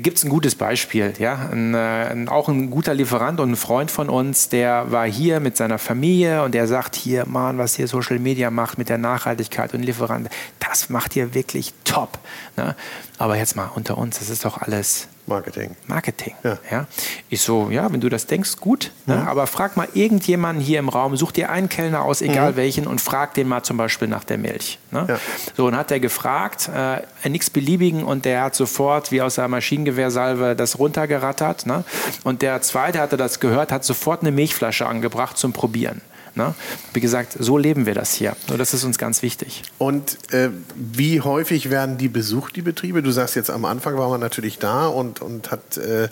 [0.00, 1.14] gibt es ein gutes Beispiel.
[1.18, 1.48] Ja?
[1.50, 5.40] Ein, äh, ein, auch ein guter Lieferant und ein Freund von uns, der war hier
[5.40, 8.98] mit seiner Familie und der sagt hier, Mann, was hier Social Media macht mit der
[8.98, 10.28] Nachhaltigkeit und Lieferant,
[10.58, 12.18] das macht ihr wirklich top.
[12.56, 12.74] Ne?
[13.18, 15.76] Aber jetzt mal unter uns, das ist doch alles Marketing.
[15.86, 16.34] Marketing.
[16.44, 16.58] Ja.
[16.70, 16.86] ja.
[17.28, 18.92] Ich so, ja, wenn du das denkst, gut.
[19.06, 19.16] Ne?
[19.16, 19.28] Mhm.
[19.28, 22.56] Aber frag mal irgendjemanden hier im Raum, such dir einen Kellner aus, egal mhm.
[22.56, 24.78] welchen, und frag den mal zum Beispiel nach der Milch.
[24.92, 25.04] Ne?
[25.08, 25.18] Ja.
[25.56, 29.48] So, und hat er gefragt, äh, nichts beliebigen, und der hat sofort wie aus der
[29.48, 31.66] Maschinengewehrsalve das runtergerattert.
[31.66, 31.84] Ne?
[32.22, 36.00] Und der zweite hatte das gehört, hat sofort eine Milchflasche angebracht zum Probieren.
[36.36, 36.54] Ne?
[36.92, 38.36] Wie gesagt, so leben wir das hier.
[38.48, 39.62] Nur das ist uns ganz wichtig.
[39.78, 43.02] Und äh, wie häufig werden die besucht, die Betriebe?
[43.02, 46.08] Du sagst jetzt, am Anfang war man natürlich da und, und hat, äh,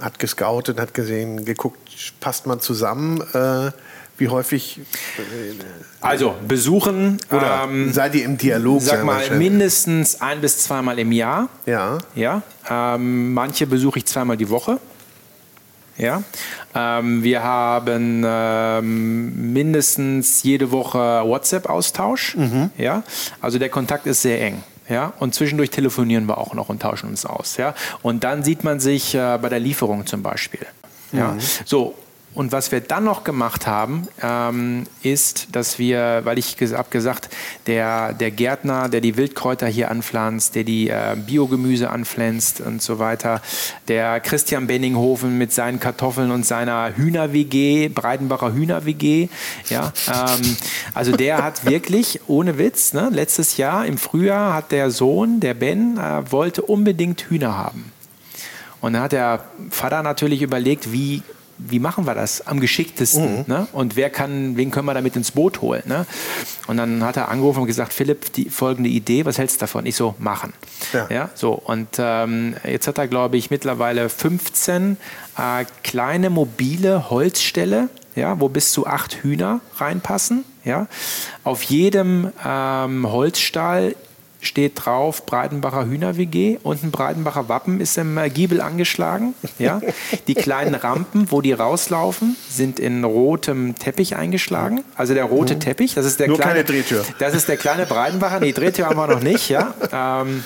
[0.00, 1.78] hat gescoutet, hat gesehen, geguckt,
[2.18, 3.20] passt man zusammen.
[3.32, 3.70] Äh,
[4.18, 4.80] wie häufig?
[5.18, 5.22] Äh,
[6.00, 7.18] also besuchen.
[7.30, 8.82] Oder ähm, seid ihr im Dialog?
[8.82, 11.48] Sag mal mindestens ein bis zweimal im Jahr.
[11.64, 11.98] Ja.
[12.16, 12.42] Ja.
[12.68, 14.80] Ähm, manche besuche ich zweimal die Woche.
[15.96, 16.22] Ja?
[16.74, 22.36] Ähm, wir haben ähm, mindestens jede Woche WhatsApp-Austausch.
[22.36, 22.70] Mhm.
[22.76, 23.02] Ja?
[23.40, 24.62] Also der Kontakt ist sehr eng.
[24.88, 27.56] Ja, und zwischendurch telefonieren wir auch noch und tauschen uns aus.
[27.56, 30.66] Ja, und dann sieht man sich äh, bei der Lieferung zum Beispiel.
[31.10, 31.40] Ja, mhm.
[31.64, 31.94] so
[32.34, 37.28] und was wir dann noch gemacht haben, ähm, ist, dass wir, weil ich habe gesagt,
[37.68, 42.98] der, der Gärtner, der die Wildkräuter hier anpflanzt, der die äh, Biogemüse anpflanzt und so
[42.98, 43.40] weiter,
[43.86, 49.28] der Christian Benninghofen mit seinen Kartoffeln und seiner Hühner-WG, Breidenbacher Hühner-WG,
[49.70, 50.56] ja, ähm,
[50.92, 55.54] also der hat wirklich, ohne Witz, ne, letztes Jahr im Frühjahr hat der Sohn, der
[55.54, 57.92] Ben, äh, wollte unbedingt Hühner haben.
[58.80, 61.22] Und dann hat der Vater natürlich überlegt, wie
[61.58, 63.38] wie machen wir das am geschicktesten?
[63.38, 63.44] Mhm.
[63.46, 63.66] Ne?
[63.72, 65.82] Und wer kann, wen können wir damit ins Boot holen?
[65.86, 66.06] Ne?
[66.66, 69.86] Und dann hat er angerufen und gesagt, Philipp, die folgende Idee, was hältst du davon?
[69.86, 70.52] Ich so, machen.
[70.92, 71.06] Ja.
[71.10, 74.96] ja so, und ähm, jetzt hat er, glaube ich, mittlerweile 15
[75.36, 80.44] äh, kleine mobile Holzställe, ja, wo bis zu acht Hühner reinpassen.
[80.64, 80.86] Ja.
[81.42, 83.96] Auf jedem ähm, Holzstall
[84.44, 89.34] steht drauf Breitenbacher Hühner WG und ein Breitenbacher Wappen ist im äh, Giebel angeschlagen.
[89.58, 89.80] Ja?
[90.26, 94.84] Die kleinen Rampen, wo die rauslaufen, sind in rotem Teppich eingeschlagen.
[94.96, 95.60] Also der rote mhm.
[95.60, 97.04] Teppich, das ist der Nur kleine, keine Drehtür.
[97.18, 98.40] Das ist der kleine Breitenbacher.
[98.40, 99.48] Nee, Drehtür haben wir noch nicht.
[99.48, 99.74] Ja?
[99.92, 100.42] Ähm,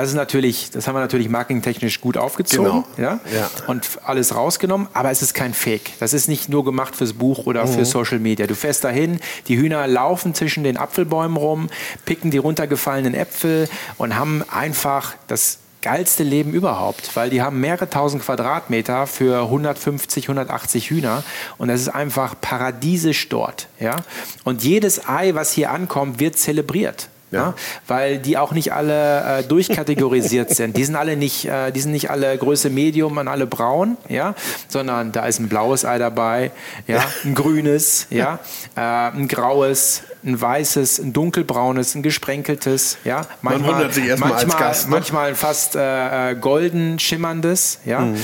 [0.00, 3.10] das ist natürlich, das haben wir natürlich marketingtechnisch gut aufgezogen genau.
[3.10, 3.20] ja?
[3.34, 3.50] ja?
[3.66, 5.92] und alles rausgenommen, aber es ist kein Fake.
[5.98, 7.72] Das ist nicht nur gemacht fürs Buch oder mhm.
[7.72, 8.46] für Social Media.
[8.46, 11.68] Du fährst dahin, die Hühner laufen zwischen den Apfelbäumen rum,
[12.04, 17.88] picken die runtergefallenen Äpfel und haben einfach das geilste Leben überhaupt, weil die haben mehrere
[17.88, 21.22] tausend Quadratmeter für 150, 180 Hühner
[21.56, 23.68] und das ist einfach paradiesisch dort.
[23.78, 23.96] Ja?
[24.44, 27.08] Und jedes Ei, was hier ankommt, wird zelebriert.
[27.30, 27.38] Ja.
[27.38, 27.54] ja.
[27.86, 30.76] weil die auch nicht alle äh, durchkategorisiert sind.
[30.76, 34.34] Die sind alle nicht, äh, die sind nicht alle Größe Medium und alle braun, ja,
[34.68, 36.50] sondern da ist ein blaues Ei dabei,
[36.86, 38.38] ja, ein grünes, ja,
[38.76, 44.30] äh, ein graues, ein weißes, ein dunkelbraunes, ein gesprenkeltes, ja, manchmal, Man wundert sich erstmal
[44.30, 44.90] manchmal, als Gast, ne?
[44.90, 48.16] manchmal fast äh, äh, golden schimmerndes, ja, mhm.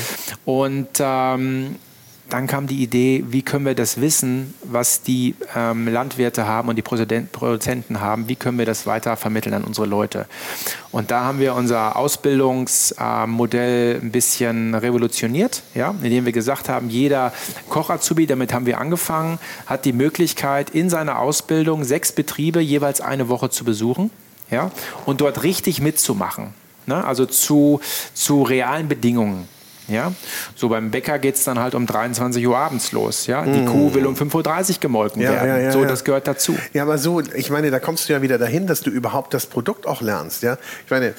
[0.45, 1.77] und ähm,
[2.31, 6.77] dann kam die Idee, wie können wir das Wissen, was die ähm, Landwirte haben und
[6.77, 10.27] die Produzenten haben, wie können wir das weiter vermitteln an unsere Leute.
[10.91, 16.89] Und da haben wir unser Ausbildungsmodell äh, ein bisschen revolutioniert, ja, indem wir gesagt haben,
[16.89, 17.33] jeder
[17.69, 23.29] Koch-Azubi, damit haben wir angefangen, hat die Möglichkeit, in seiner Ausbildung sechs Betriebe jeweils eine
[23.29, 24.11] Woche zu besuchen
[24.51, 24.71] ja,
[25.05, 26.55] und dort richtig mitzumachen.
[26.87, 27.05] Ne?
[27.05, 27.81] Also zu,
[28.15, 29.49] zu realen Bedingungen.
[29.89, 30.13] Ja?
[30.55, 33.27] So beim Bäcker geht es dann halt um 23 Uhr abends los.
[33.27, 33.45] Ja?
[33.45, 33.67] Die mm.
[33.67, 35.49] Kuh will um 5.30 Uhr gemolken ja, werden.
[35.49, 36.57] Ja, ja, so, das gehört dazu.
[36.73, 39.47] Ja, aber so, ich meine, da kommst du ja wieder dahin, dass du überhaupt das
[39.47, 40.43] Produkt auch lernst.
[40.43, 40.59] Ja?
[40.85, 41.15] Ich meine,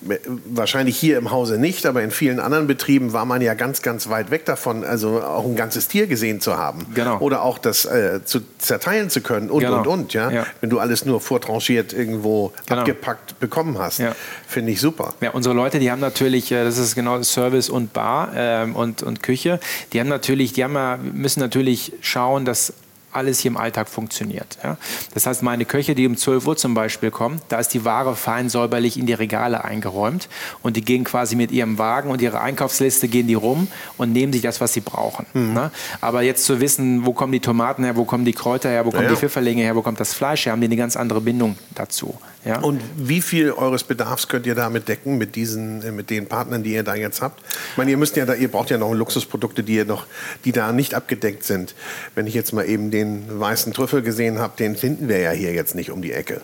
[0.00, 4.08] Wahrscheinlich hier im Hause nicht, aber in vielen anderen Betrieben war man ja ganz, ganz
[4.08, 6.86] weit weg davon, also auch ein ganzes Tier gesehen zu haben.
[6.94, 7.18] Genau.
[7.18, 9.78] Oder auch das äh, zu zerteilen zu können und, genau.
[9.78, 10.14] und, und.
[10.14, 10.30] Ja?
[10.30, 10.46] ja?
[10.60, 12.80] Wenn du alles nur vortranchiert irgendwo genau.
[12.80, 13.98] abgepackt bekommen hast.
[13.98, 14.14] Ja.
[14.46, 15.14] Finde ich super.
[15.20, 19.02] Ja, unsere Leute, die haben natürlich, äh, das ist genau Service und Bar ähm, und,
[19.02, 19.58] und Küche,
[19.92, 22.72] die haben natürlich, die haben, müssen natürlich schauen, dass
[23.12, 24.58] alles hier im Alltag funktioniert.
[24.62, 24.76] Ja?
[25.14, 28.16] Das heißt, meine Köche, die um 12 Uhr zum Beispiel kommen, da ist die Ware
[28.16, 30.28] fein säuberlich in die Regale eingeräumt
[30.62, 34.32] und die gehen quasi mit ihrem Wagen und ihrer Einkaufsliste gehen die rum und nehmen
[34.32, 35.26] sich das, was sie brauchen.
[35.32, 35.52] Mhm.
[35.54, 35.70] Ne?
[36.00, 38.90] Aber jetzt zu wissen, wo kommen die Tomaten her, wo kommen die Kräuter her, wo
[38.90, 39.14] kommen ja, ja.
[39.14, 42.18] die Pfifferlinge her, wo kommt das Fleisch her, haben die eine ganz andere Bindung dazu.
[42.44, 42.60] Ja?
[42.60, 46.62] Und wie viel eures Bedarfs könnt ihr damit decken mit diesen, äh, mit den Partnern,
[46.62, 47.42] die ihr da jetzt habt?
[47.72, 50.06] Ich meine, ihr müsst ja da, ihr braucht ja noch Luxusprodukte, die ihr noch,
[50.44, 51.74] die da nicht abgedeckt sind.
[52.14, 55.52] Wenn ich jetzt mal eben den weißen Trüffel gesehen habe, den finden wir ja hier
[55.52, 56.40] jetzt nicht um die Ecke.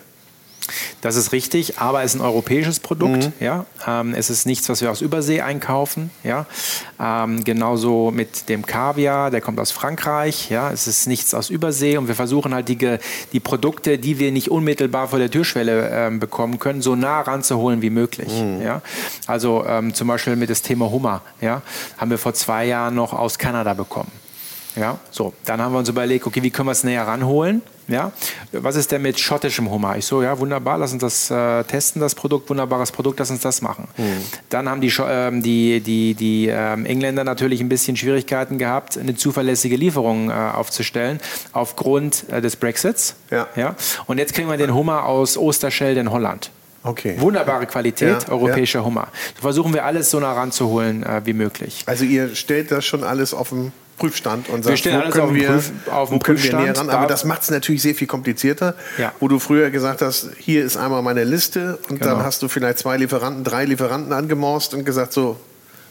[1.01, 3.25] Das ist richtig, aber es ist ein europäisches Produkt.
[3.25, 3.33] Mhm.
[3.39, 3.65] Ja?
[3.87, 6.09] Ähm, es ist nichts, was wir aus Übersee einkaufen.
[6.23, 6.45] Ja?
[6.99, 10.49] Ähm, genauso mit dem Kaviar, der kommt aus Frankreich.
[10.49, 10.71] Ja?
[10.71, 12.97] Es ist nichts aus Übersee und wir versuchen halt die,
[13.31, 17.81] die Produkte, die wir nicht unmittelbar vor der Türschwelle ähm, bekommen können, so nah ranzuholen
[17.81, 18.31] wie möglich.
[18.31, 18.61] Mhm.
[18.61, 18.81] Ja?
[19.27, 21.61] Also ähm, zum Beispiel mit dem Thema Hummer ja?
[21.97, 24.11] haben wir vor zwei Jahren noch aus Kanada bekommen.
[24.75, 25.33] Ja, so.
[25.45, 27.61] Dann haben wir uns überlegt, okay, wie können wir es näher ranholen?
[27.87, 28.11] Ja,
[28.51, 29.95] was ist denn mit schottischem Hummer?
[29.95, 33.41] Ich so, ja, wunderbar, lass uns das äh, testen, das Produkt, wunderbares Produkt, lass uns
[33.41, 33.87] das machen.
[33.97, 34.23] Mhm.
[34.49, 39.15] Dann haben die, ähm, die, die, die ähm, Engländer natürlich ein bisschen Schwierigkeiten gehabt, eine
[39.15, 41.19] zuverlässige Lieferung äh, aufzustellen,
[41.51, 43.15] aufgrund äh, des Brexits.
[43.29, 43.47] Ja.
[43.55, 43.75] Ja?
[44.07, 46.49] Und jetzt kriegen wir den Hummer aus Osterschelde in Holland.
[46.81, 47.15] Okay.
[47.19, 48.85] Wunderbare Qualität, ja, europäischer ja.
[48.85, 49.07] Hummer.
[49.35, 51.83] So versuchen wir alles so nah ranzuholen äh, wie möglich.
[51.87, 55.31] Also ihr stellt das schon alles auf dem Prüfstand und sagt, wir stellen alles auf
[55.31, 56.77] den, Prüf, auf den Prüfstand.
[56.77, 56.89] ran?
[56.89, 59.13] Aber das macht es natürlich sehr viel komplizierter, ja.
[59.19, 62.15] wo du früher gesagt hast, hier ist einmal meine Liste und genau.
[62.15, 65.39] dann hast du vielleicht zwei Lieferanten, drei Lieferanten angemorst und gesagt, so,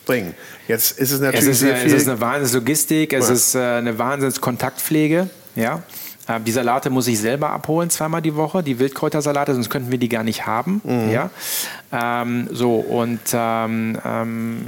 [0.05, 0.35] bringen.
[0.69, 1.95] Jetzt ist es natürlich es ist, sehr viel.
[1.95, 3.35] Es ist eine Wahnsinnslogistik, es ja.
[3.35, 5.83] ist äh, eine Wahnsinnskontaktpflege, ja.
[6.27, 9.99] Äh, die Salate muss ich selber abholen, zweimal die Woche, die Wildkräutersalate, sonst könnten wir
[9.99, 10.81] die gar nicht haben.
[10.85, 11.11] Mhm.
[11.11, 11.31] Ja?
[11.93, 14.67] Ähm, so, und ähm, ähm,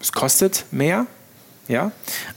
[0.00, 1.06] es kostet mehr,
[1.68, 1.92] ja,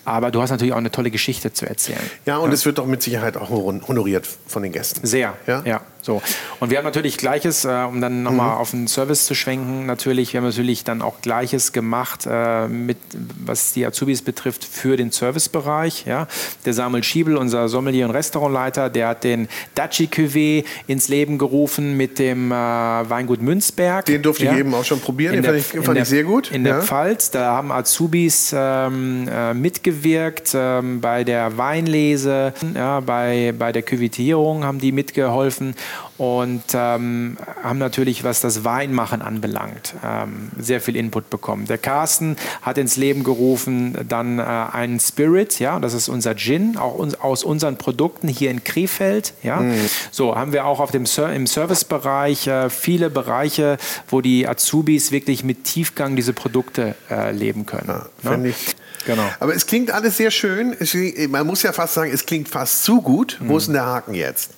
[0.05, 1.99] aber du hast natürlich auch eine tolle Geschichte zu erzählen.
[2.25, 2.53] Ja, und ja.
[2.53, 5.05] es wird doch mit Sicherheit auch honoriert von den Gästen.
[5.05, 5.61] Sehr, ja.
[5.65, 5.81] ja.
[6.07, 6.21] So.
[6.61, 8.61] Und wir haben natürlich Gleiches, äh, um dann nochmal mhm.
[8.61, 12.97] auf den Service zu schwenken, natürlich, wir haben natürlich dann auch Gleiches gemacht, äh, mit,
[13.43, 16.05] was die Azubis betrifft, für den Servicebereich.
[16.05, 16.27] Ja.
[16.65, 21.97] Der Samuel Schiebel, unser Sommelier und Restaurantleiter, der hat den Daci Cuvée ins Leben gerufen
[21.97, 24.05] mit dem äh, Weingut Münzberg.
[24.05, 24.53] Den durfte ja.
[24.53, 26.51] ich eben auch schon probieren, in den der, fand, ich, fand der, ich, sehr gut.
[26.51, 26.75] In ja.
[26.75, 33.73] der Pfalz, da haben Azubis ähm, äh, mitgewirkt ähm, bei der Weinlese, ja, bei, bei
[33.73, 35.75] der Küvitierung haben die mitgeholfen
[36.17, 41.65] und ähm, haben natürlich, was das Weinmachen anbelangt, ähm, sehr viel Input bekommen.
[41.65, 46.77] Der Carsten hat ins Leben gerufen dann äh, einen Spirit, ja, das ist unser Gin,
[46.77, 49.57] auch uns, aus unseren Produkten hier in Krefeld, ja.
[49.57, 49.89] Mhm.
[50.11, 53.77] So haben wir auch auf dem Ser im Servicebereich äh, viele Bereiche,
[54.07, 58.01] wo die Azubis wirklich mit Tiefgang diese Produkte äh, leben können.
[58.23, 58.49] Ja, ne?
[58.49, 58.75] ich
[59.07, 59.23] Genau.
[59.39, 60.75] Aber es klingt alles sehr schön.
[60.77, 60.93] Es,
[61.29, 63.37] man muss ja fast sagen, es klingt fast zu gut.
[63.39, 63.49] Mhm.
[63.49, 64.51] Wo ist denn der Haken jetzt?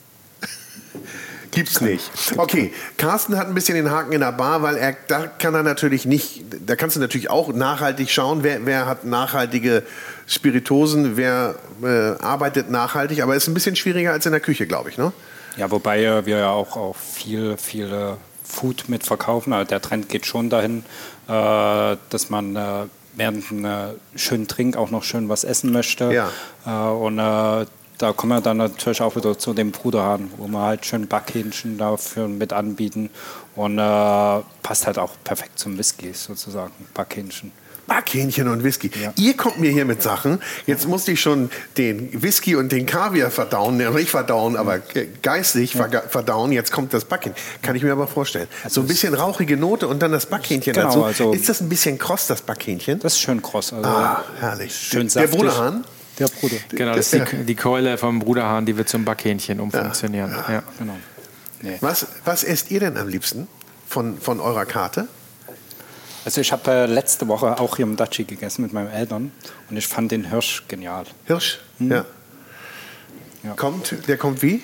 [1.51, 2.11] Gibt's nicht.
[2.37, 5.63] Okay, Carsten hat ein bisschen den Haken in der Bar, weil er da kann er
[5.63, 9.83] natürlich nicht, da kannst du natürlich auch nachhaltig schauen, wer, wer hat nachhaltige
[10.27, 14.67] Spiritosen, wer äh, arbeitet nachhaltig, aber es ist ein bisschen schwieriger als in der Küche,
[14.67, 15.11] glaube ich, ne?
[15.57, 19.53] Ja, wobei wir ja auch, auch viel, viel Food mitverkaufen.
[19.53, 20.83] Also der Trend geht schon dahin,
[21.27, 26.11] äh, dass man äh, während einem äh, schönen Trink auch noch schön was essen möchte.
[26.11, 26.31] Ja.
[26.65, 27.65] Äh, und äh,
[27.99, 31.77] da kommen wir dann natürlich auch wieder zu dem Bruderhahn, wo wir halt schön Backhähnchen
[31.77, 33.09] dafür mit anbieten
[33.55, 33.81] und äh,
[34.63, 37.51] passt halt auch perfekt zum Whisky sozusagen, Backhähnchen.
[37.87, 38.91] Backhähnchen und Whisky.
[39.01, 39.11] Ja.
[39.17, 40.39] Ihr kommt mir hier mit Sachen.
[40.67, 44.79] Jetzt musste ich schon den Whisky und den Kaviar verdauen, nicht verdauen, aber
[45.21, 45.89] geistig ja.
[46.07, 46.51] verdauen.
[46.51, 47.43] Jetzt kommt das Backhähnchen.
[47.63, 48.47] Kann ich mir aber vorstellen.
[48.63, 51.03] Also so ein bisschen rauchige Note und dann das Backhähnchen genau, dazu.
[51.03, 52.99] Also ist das ein bisschen kross, das Backhähnchen?
[52.99, 53.73] Das ist schön kross.
[53.73, 54.73] Also ah, herrlich.
[54.73, 55.31] Schön saftig.
[55.31, 55.83] Der Bruderhahn?
[56.19, 56.57] Der Bruder.
[56.69, 60.31] Genau, das ist die, die Keule vom Bruderhahn, die wird zum Backhähnchen umfunktionieren.
[60.31, 60.63] Ja, ja.
[60.77, 60.95] Genau.
[61.61, 61.77] Nee.
[61.81, 63.47] Was, was esst ihr denn am liebsten
[63.87, 65.07] von, von eurer Karte?
[66.25, 69.31] Also ich habe äh, letzte Woche auch hier im Daci gegessen mit meinen Eltern
[69.69, 71.05] und ich fand den Hirsch genial.
[71.25, 71.59] Hirsch?
[71.77, 71.91] Hm.
[71.91, 72.05] Ja.
[73.43, 73.53] ja.
[73.53, 74.61] Kommt, der kommt wie?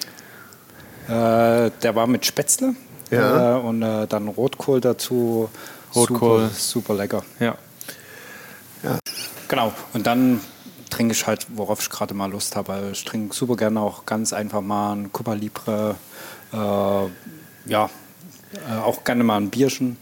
[1.08, 2.76] Äh, der war mit Spätzle
[3.12, 3.58] ja.
[3.58, 5.50] äh, und äh, dann Rotkohl dazu.
[5.96, 6.42] Rotkohl.
[6.42, 7.24] Super, super lecker.
[7.40, 7.56] Ja.
[8.84, 9.00] ja.
[9.48, 9.74] Genau.
[9.94, 10.42] Und dann
[10.96, 12.72] trinke ich halt, worauf ich gerade mal Lust habe.
[12.74, 15.96] Also ich trinke super gerne auch ganz einfach mal ein Cuba Libre.
[16.54, 17.90] Äh, ja,
[18.54, 19.98] äh, auch gerne mal ein Bierchen.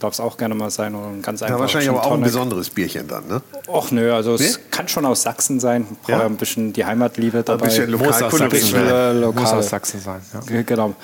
[0.00, 0.94] Darf es auch gerne mal sein.
[0.94, 1.56] Oder ein ganz einfach.
[1.56, 3.42] Ja, wahrscheinlich aber auch ein besonderes Bierchen dann, ne?
[3.66, 4.44] Och nö, also nee?
[4.44, 5.86] es kann schon aus Sachsen sein.
[6.02, 6.26] Brauche ja?
[6.26, 7.64] ein bisschen die Heimatliebe dabei.
[7.64, 9.20] Ein bisschen lokal, Muss aus Sachsen, sein.
[9.20, 9.42] Lokal.
[9.42, 10.20] Muss aus Sachsen sein.
[10.50, 10.62] Ja.
[10.62, 10.94] Genau.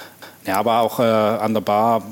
[0.44, 2.02] Ja, aber auch äh, an der Bar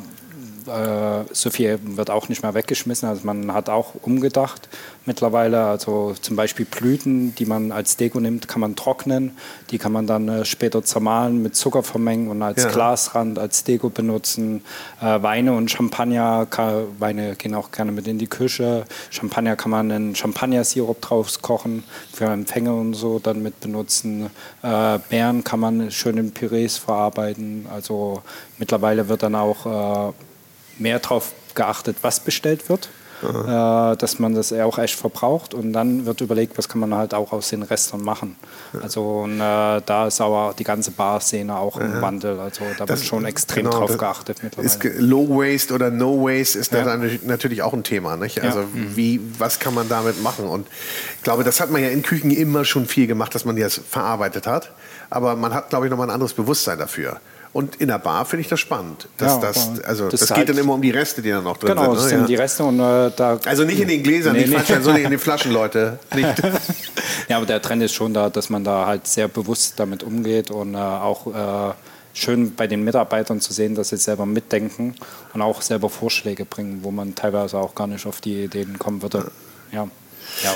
[0.69, 3.09] äh, so viel wird auch nicht mehr weggeschmissen.
[3.09, 4.69] Also man hat auch umgedacht
[5.09, 5.65] mittlerweile.
[5.65, 9.37] Also zum Beispiel Blüten, die man als Deko nimmt, kann man trocknen.
[9.71, 12.71] Die kann man dann äh, später zermahlen, mit Zucker vermengen und als ja.
[12.71, 14.63] Glasrand, als Deko benutzen.
[15.01, 18.85] Äh, Weine und Champagner, kann, Weine gehen auch gerne mit in die Küche.
[19.11, 24.31] Champagner kann man einen Champagner-Sirup draus kochen, für Empfänger und so dann mit benutzen.
[24.63, 27.67] Äh, Beeren kann man schön in Pürees verarbeiten.
[27.73, 28.23] Also
[28.59, 30.15] mittlerweile wird dann auch
[30.79, 32.89] mehr darauf geachtet, was bestellt wird.
[33.21, 37.15] Äh, dass man das auch echt verbraucht und dann wird überlegt, was kann man halt
[37.15, 38.37] auch aus den Restern machen.
[38.73, 38.81] Ja.
[38.81, 42.01] Also und, äh, da ist aber die ganze Bar-Szene auch im ja.
[42.01, 42.39] Wandel.
[42.39, 45.01] Also da das, wird schon extrem genau, drauf geachtet mittlerweile.
[45.01, 46.97] Low Waste oder No Waste ist ja.
[47.25, 48.17] natürlich auch ein Thema.
[48.17, 48.41] Nicht?
[48.41, 48.95] Also mhm.
[48.95, 50.47] wie, was kann man damit machen?
[50.47, 50.69] Und
[51.17, 53.81] ich glaube, das hat man ja in Küchen immer schon viel gemacht, dass man das
[53.91, 54.71] verarbeitet hat.
[55.11, 57.21] Aber man hat, glaube ich, noch mal ein anderes Bewusstsein dafür.
[57.53, 59.09] Und in der Bar finde ich das spannend.
[59.17, 61.41] Dass ja, das, also, das, das geht halt dann immer um die Reste, die da
[61.41, 61.95] noch drin genau, sind.
[61.95, 62.09] Genau, ne?
[62.09, 62.27] sind ja.
[62.27, 62.65] die Reste.
[62.65, 64.81] Und, äh, da also nicht in den Gläsern, nee, nicht nee.
[64.81, 65.99] sondern in den Flaschen, Leute.
[67.29, 70.51] ja, aber der Trend ist schon da, dass man da halt sehr bewusst damit umgeht
[70.51, 71.75] und äh, auch äh,
[72.13, 74.95] schön bei den Mitarbeitern zu sehen, dass sie selber mitdenken
[75.33, 79.03] und auch selber Vorschläge bringen, wo man teilweise auch gar nicht auf die Ideen kommen
[79.03, 79.31] würde.
[79.73, 79.89] Ja.
[80.43, 80.55] ja.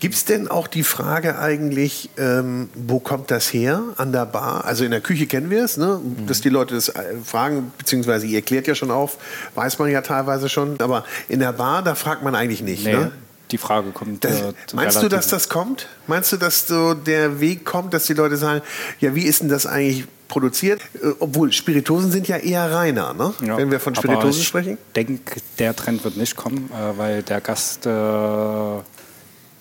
[0.00, 4.64] Gibt es denn auch die Frage eigentlich, ähm, wo kommt das her an der Bar?
[4.64, 6.00] Also in der Küche kennen wir es, ne?
[6.02, 6.26] Mhm.
[6.26, 9.18] dass die Leute das äh, fragen, beziehungsweise ihr klärt ja schon auf,
[9.54, 10.80] weiß man ja teilweise schon.
[10.80, 12.84] Aber in der Bar, da fragt man eigentlich nicht.
[12.84, 12.94] Nee.
[12.94, 13.12] Ne?
[13.52, 14.24] die Frage kommt.
[14.24, 15.86] Das, äh, meinst du, dass das kommt?
[16.06, 18.62] Meinst du, dass so der Weg kommt, dass die Leute sagen,
[18.98, 20.80] ja, wie ist denn das eigentlich produziert?
[20.94, 23.34] Äh, obwohl Spiritosen sind ja eher reiner, ne?
[23.44, 24.78] Ja, wenn wir von Spiritosen sprechen.
[24.88, 27.90] Ich denke, der Trend wird nicht kommen, äh, weil der Gast äh,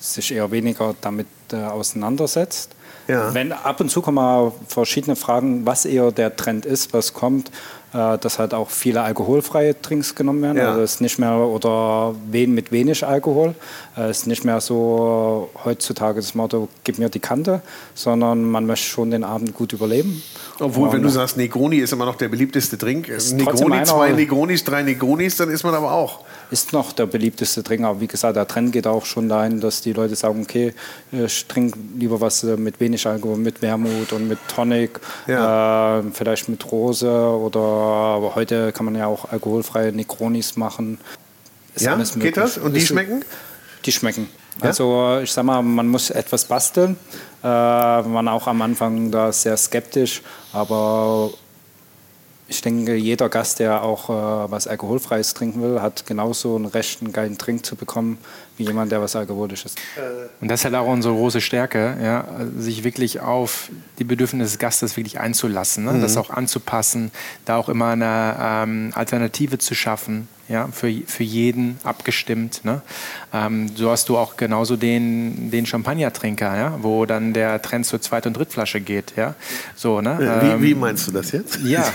[0.02, 2.72] sich eher weniger damit äh, auseinandersetzt.
[3.08, 3.34] Ja.
[3.34, 7.52] Wenn ab und zu kommen mal verschiedene Fragen, was eher der Trend ist, was kommt.
[7.94, 10.58] äh, dass halt auch viele alkoholfreie Trinks genommen werden.
[10.58, 10.70] Ja.
[10.70, 13.56] Also es ist nicht mehr oder wen mit wenig Alkohol.
[13.96, 17.62] Es ist nicht mehr so heutzutage das Motto, gib mir die Kante,
[17.94, 20.24] sondern man möchte schon den Abend gut überleben.
[20.62, 23.10] Obwohl, wenn du sagst, Negroni ist immer noch der beliebteste Drink.
[23.10, 27.84] Negroni, zwei Negronis, drei Negronis, dann ist man aber auch ist noch der beliebteste Drink.
[27.84, 30.74] Aber wie gesagt, der Trend geht auch schon dahin, dass die Leute sagen, okay,
[31.12, 36.00] ich trinke lieber was äh, mit wenig Alkohol, mit Wermut und mit Tonic, ja.
[36.00, 41.00] äh, vielleicht mit Rose oder aber heute kann man ja auch alkoholfreie Negronis machen.
[41.74, 42.58] Ist ja, geht das?
[42.58, 43.24] Und die schmecken?
[43.86, 44.28] Die schmecken.
[44.62, 44.68] Ja?
[44.68, 46.98] Also ich sag mal, man muss etwas basteln.
[47.44, 50.22] Äh, man auch am Anfang da sehr skeptisch,
[50.54, 51.32] aber
[52.52, 57.02] ich denke, jeder Gast, der auch äh, was Alkoholfreies trinken will, hat genauso ein Recht,
[57.02, 58.18] einen geilen Trink zu bekommen,
[58.58, 59.76] wie jemand, der was Alkoholisches.
[60.42, 62.26] Und das ist halt auch unsere große Stärke, ja,
[62.58, 65.94] sich wirklich auf die Bedürfnisse des Gastes wirklich einzulassen, ne?
[65.94, 66.02] mhm.
[66.02, 67.12] das auch anzupassen,
[67.46, 72.62] da auch immer eine ähm, Alternative zu schaffen, ja, für, für jeden abgestimmt.
[72.64, 72.82] Ne?
[73.34, 78.02] Ähm, so hast du auch genauso den, den Champagnertrinker, ja, wo dann der Trend zur
[78.02, 79.14] Zweit- und Drittflasche geht.
[79.16, 79.36] Ja?
[79.76, 80.18] So, ne?
[80.20, 81.60] Wie, wie, ähm, meinst du das jetzt?
[81.72, 81.86] Ja,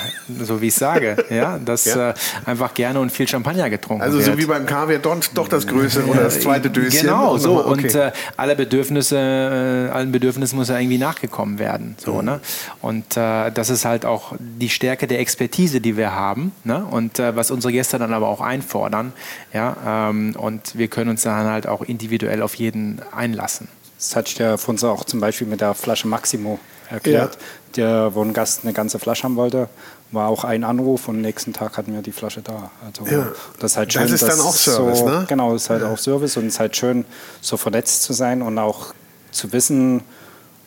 [0.41, 2.11] so wie ich sage, ja, dass ja.
[2.11, 2.15] Äh,
[2.47, 4.29] einfach gerne und viel Champagner getrunken also wird.
[4.29, 7.03] Also so wie beim Kaviar doch, doch das Größere oder das zweite Döschen.
[7.03, 7.67] Genau, so.
[7.67, 7.71] Okay.
[7.71, 11.97] Und äh, alle Bedürfnisse, äh, allen Bedürfnissen muss ja irgendwie nachgekommen werden.
[11.99, 12.25] So, mhm.
[12.25, 12.41] ne?
[12.81, 16.53] Und äh, das ist halt auch die Stärke der Expertise, die wir haben.
[16.65, 16.85] Ne?
[16.85, 19.13] Und äh, was unsere Gäste dann aber auch einfordern.
[19.53, 23.69] Ja, ähm, und wir können uns dann halt auch individuell auf jeden einlassen.
[23.99, 26.59] Das hat ja von uns auch zum Beispiel mit der Flasche Maximo
[26.91, 27.41] erklärt, ja.
[27.77, 29.69] der, wo ein Gast eine ganze Flasche haben wollte,
[30.13, 32.71] war auch ein Anruf und am nächsten Tag hatten wir die Flasche da.
[32.85, 33.29] Also ja.
[33.59, 34.03] das ist halt schön.
[34.03, 35.25] Das ist dann auch Service, so, ne?
[35.29, 35.93] Genau, das ist halt ja.
[35.93, 37.05] auch Service und es ist halt schön,
[37.41, 38.95] so vernetzt zu sein und auch
[39.31, 40.03] zu wissen,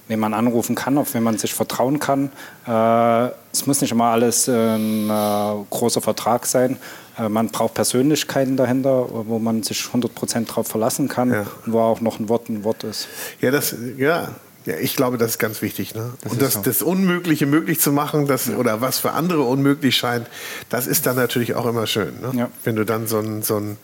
[0.08, 2.32] wen man anrufen kann, auf wen man sich vertrauen kann.
[2.68, 6.78] Äh, es muss nicht immer alles ein äh, großer Vertrag sein.
[7.20, 11.46] Äh, man braucht Persönlichkeiten dahinter, wo man sich 100% darauf verlassen kann ja.
[11.66, 13.08] und wo auch noch ein Wort ein Wort ist.
[13.42, 14.30] Ja, das, ja.
[14.66, 15.96] Ja, ich glaube, das ist ganz wichtig.
[15.96, 16.12] Ne?
[16.22, 16.62] Das und das, so.
[16.62, 18.58] das Unmögliche möglich zu machen, das, ja.
[18.58, 20.28] oder was für andere unmöglich scheint,
[20.70, 22.20] das ist dann natürlich auch immer schön.
[22.22, 22.32] Ne?
[22.34, 22.52] Ja.
[22.66, 23.78] Wenn du dann so ein, so ein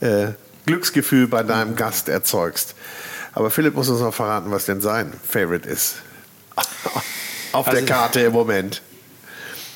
[0.00, 0.28] äh,
[0.64, 2.74] Glücksgefühl bei deinem Gast erzeugst.
[3.32, 5.96] Aber Philipp muss uns noch verraten, was denn sein Favorite ist.
[7.52, 8.80] Auf also, der Karte im Moment.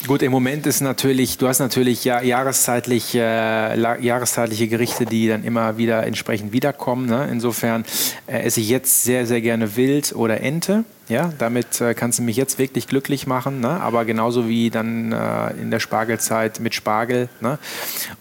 [0.04, 5.42] Gut, im Moment ist natürlich, du hast natürlich ja, jahreszeitlich, äh, jahreszeitliche Gerichte, die dann
[5.42, 7.06] immer wieder entsprechend wiederkommen.
[7.06, 7.28] Ne?
[7.30, 7.84] Insofern
[8.26, 10.84] äh, esse ich jetzt sehr, sehr gerne Wild oder Ente.
[11.08, 13.80] Ja, damit äh, kannst du mich jetzt wirklich glücklich machen, ne?
[13.80, 17.60] aber genauso wie dann äh, in der Spargelzeit mit Spargel ne?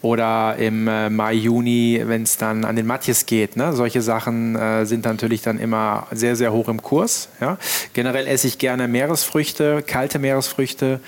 [0.04, 3.56] oder im äh, Mai, Juni, wenn es dann an den Matjes geht.
[3.56, 3.74] Ne?
[3.74, 7.30] Solche Sachen äh, sind natürlich dann immer sehr, sehr hoch im Kurs.
[7.42, 7.58] Ja?
[7.94, 11.00] Generell esse ich gerne Meeresfrüchte, kalte Meeresfrüchte,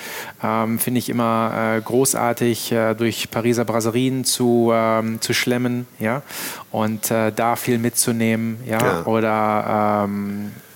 [0.43, 6.23] ähm, finde ich immer äh, großartig äh, durch Pariser Brasserien zu, ähm, zu schlemmen ja?
[6.71, 8.79] und da viel mitzunehmen ja?
[8.79, 9.05] ja.
[9.05, 10.66] oder ähm, äh,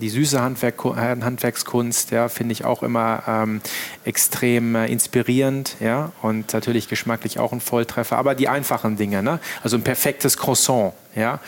[0.00, 3.60] die süße Handwerk, Handwerkskunst, ja, finde ich auch immer ähm,
[4.04, 8.16] extrem äh, inspirierend, ja, und natürlich geschmacklich auch ein Volltreffer.
[8.16, 9.40] Aber die einfachen Dinge, ne?
[9.62, 11.40] also ein perfektes Croissant, ja,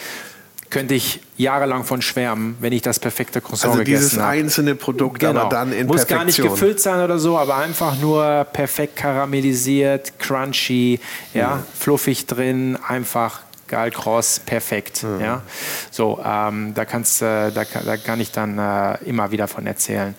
[0.71, 4.31] könnte ich jahrelang von schwärmen, wenn ich das perfekte Croissant also gegessen habe.
[4.31, 5.41] Also dieses einzelne Produkt, genau.
[5.41, 6.19] aber dann in Muss Perfektion.
[6.19, 11.01] gar nicht gefüllt sein oder so, aber einfach nur perfekt karamellisiert, crunchy,
[11.35, 11.63] ja, mhm.
[11.79, 13.41] fluffig drin, einfach
[13.71, 15.03] geil, cross, perfekt.
[15.03, 15.21] Mhm.
[15.21, 15.43] Ja?
[15.91, 20.15] So, ähm, da, kannst, äh, da, da, kann ich dann äh, immer wieder von erzählen.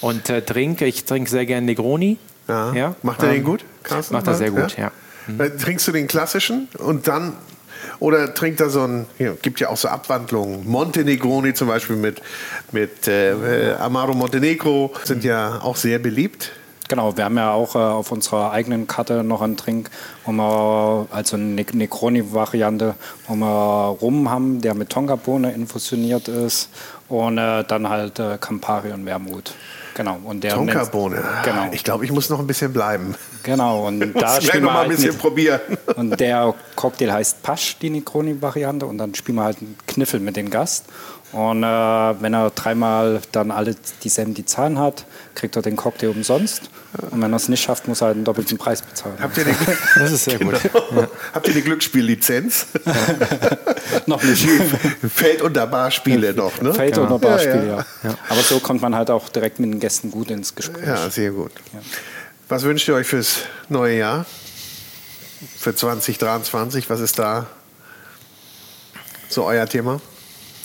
[0.00, 2.18] Und äh, trinke, ich trinke sehr gerne Negroni.
[2.48, 2.72] Ja.
[2.72, 2.94] ja?
[3.02, 3.64] Macht er ähm, den gut?
[3.82, 4.14] Carsten?
[4.14, 4.84] Macht er sehr gut, ja.
[4.84, 4.92] ja.
[5.26, 5.58] Mhm.
[5.58, 7.34] Trinkst du den klassischen und dann
[7.98, 10.68] oder trinkt er so ein, ja, gibt ja auch so Abwandlungen.
[10.68, 12.20] Montenegroni zum Beispiel mit,
[12.72, 16.52] mit äh, Amaro Montenegro sind ja auch sehr beliebt.
[16.92, 19.88] Genau, wir haben ja auch äh, auf unserer eigenen Karte noch einen Trink,
[20.26, 26.68] wo wir, also eine ne-, Negroni-Variante, wo wir Rum haben, der mit Tonkabohne infusioniert ist
[27.08, 29.54] und äh, dann halt äh, Campari und Wermut.
[29.94, 30.18] Genau.
[30.22, 31.22] Und der Tonkabohne.
[31.42, 31.68] Genau.
[31.72, 33.14] Ich glaube, ich muss noch ein bisschen bleiben.
[33.42, 33.86] Genau.
[33.86, 35.60] Und da spielen wir halt ein bisschen mit, probieren.
[35.96, 38.84] Und der Cocktail heißt Pasch, die Negroni-Variante.
[38.84, 40.84] Und dann spielen wir halt einen Kniffel mit dem Gast.
[41.32, 46.08] Und äh, wenn er dreimal dann alle dieselben die Zahlen hat, kriegt er den Cocktail
[46.08, 46.70] umsonst.
[47.10, 49.16] Und wenn er es nicht schafft, muss er halt einen doppelten Preis bezahlen.
[49.20, 49.54] Habt ihr die,
[49.96, 50.60] das ist sehr gut.
[50.62, 51.02] Genau.
[51.02, 51.08] Ja.
[51.34, 52.66] Habt ihr die Glücksspiellizenz?
[52.84, 54.02] Ja.
[54.06, 54.46] noch nicht.
[55.14, 56.72] Feld- und Barspiele noch, ne?
[56.74, 58.18] Feld- und Barspiele, ja, ja.
[58.28, 60.86] Aber so kommt man halt auch direkt mit den Gästen gut ins Gespräch.
[60.86, 61.52] Ja, sehr gut.
[62.48, 64.26] Was wünscht ihr euch fürs neue Jahr?
[65.58, 66.90] Für 2023?
[66.90, 67.46] Was ist da
[69.28, 70.00] so euer Thema?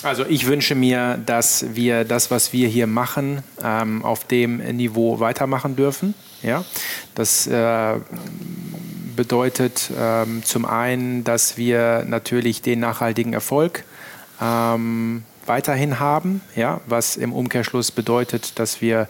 [0.04, 5.20] Also ich wünsche mir, dass wir das, was wir hier machen, ähm, auf dem Niveau
[5.20, 6.14] weitermachen dürfen.
[6.44, 6.64] Ja?
[7.16, 7.96] Das äh,
[9.16, 13.84] bedeutet ähm, zum einen, dass wir natürlich den nachhaltigen Erfolg
[14.40, 16.82] ähm, weiterhin haben, ja?
[16.86, 19.08] was im Umkehrschluss bedeutet, dass wir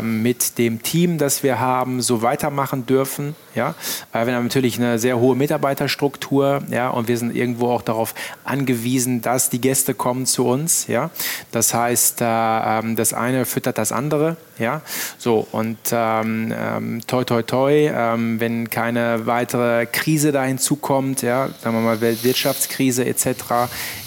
[0.00, 3.34] mit dem Team, das wir haben, so weitermachen dürfen.
[3.54, 3.74] Ja?
[4.12, 6.88] Weil wir haben natürlich eine sehr hohe Mitarbeiterstruktur ja?
[6.88, 8.14] und wir sind irgendwo auch darauf
[8.44, 10.86] angewiesen, dass die Gäste kommen zu uns.
[10.86, 11.10] Ja?
[11.50, 14.36] Das heißt, äh, ähm, das eine füttert das andere.
[14.58, 14.82] Ja?
[15.18, 21.48] So, und ähm, ähm, toi, toi, toi, ähm, wenn keine weitere Krise da hinzukommt, ja?
[21.62, 23.22] sagen wir mal Weltwirtschaftskrise etc.,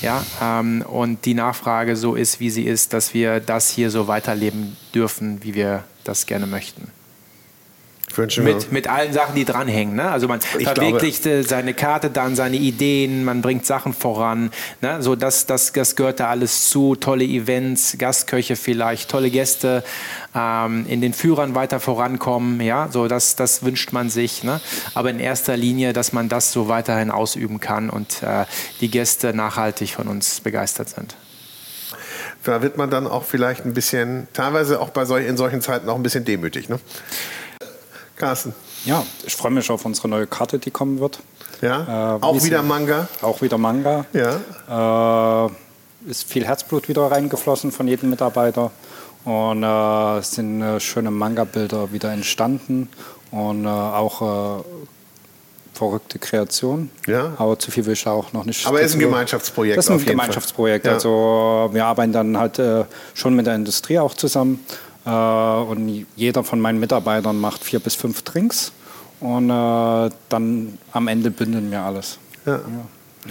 [0.02, 0.24] ja?
[0.42, 4.78] Ähm, und die Nachfrage so ist, wie sie ist, dass wir das hier so weiterleben
[4.96, 6.92] dürfen, wie wir das gerne möchten.
[8.46, 9.96] Mit, mit allen Sachen, die dranhängen.
[9.96, 10.10] Ne?
[10.10, 14.52] Also man ich verwirklicht glaube, seine Karte dann, seine Ideen, man bringt Sachen voran.
[14.82, 15.02] Ne?
[15.02, 16.96] So das, das, das gehört da alles zu.
[16.96, 19.84] Tolle Events, Gastköche vielleicht, tolle Gäste,
[20.34, 22.62] ähm, in den Führern weiter vorankommen.
[22.62, 22.88] Ja?
[22.90, 24.44] So das, das wünscht man sich.
[24.44, 24.62] Ne?
[24.94, 28.46] Aber in erster Linie, dass man das so weiterhin ausüben kann und äh,
[28.80, 31.16] die Gäste nachhaltig von uns begeistert sind
[32.46, 35.90] da wird man dann auch vielleicht ein bisschen, teilweise auch bei solch, in solchen Zeiten
[35.90, 36.70] auch ein bisschen demütig.
[36.70, 36.80] Ne?
[38.16, 38.54] Carsten.
[38.86, 41.20] Ja, ich freue mich auf unsere neue Karte, die kommen wird.
[41.62, 43.08] Ja, äh, auch wieder Manga.
[43.22, 44.06] Auch wieder Manga.
[44.14, 45.48] Ja.
[45.48, 45.50] Äh,
[46.10, 48.72] ist viel Herzblut wieder reingeflossen von jedem Mitarbeiter.
[49.24, 52.90] Und äh, es sind äh, schöne Manga-Bilder wieder entstanden.
[53.32, 54.64] Und äh, auch äh,
[55.76, 56.90] verrückte Kreation.
[57.06, 57.34] Ja.
[57.38, 58.66] Aber zu viel will ich auch noch nicht.
[58.66, 59.78] Aber es ist ein Gemeinschaftsprojekt.
[59.78, 60.86] Das ist ein Gemeinschaftsprojekt.
[60.86, 60.94] Ja.
[60.94, 64.66] Also wir arbeiten dann halt äh, schon mit der Industrie auch zusammen.
[65.06, 68.72] Äh, und jeder von meinen Mitarbeitern macht vier bis fünf Drinks.
[69.20, 72.18] Und äh, dann am Ende bündeln wir alles.
[72.46, 72.56] Ja.
[72.56, 72.62] ja.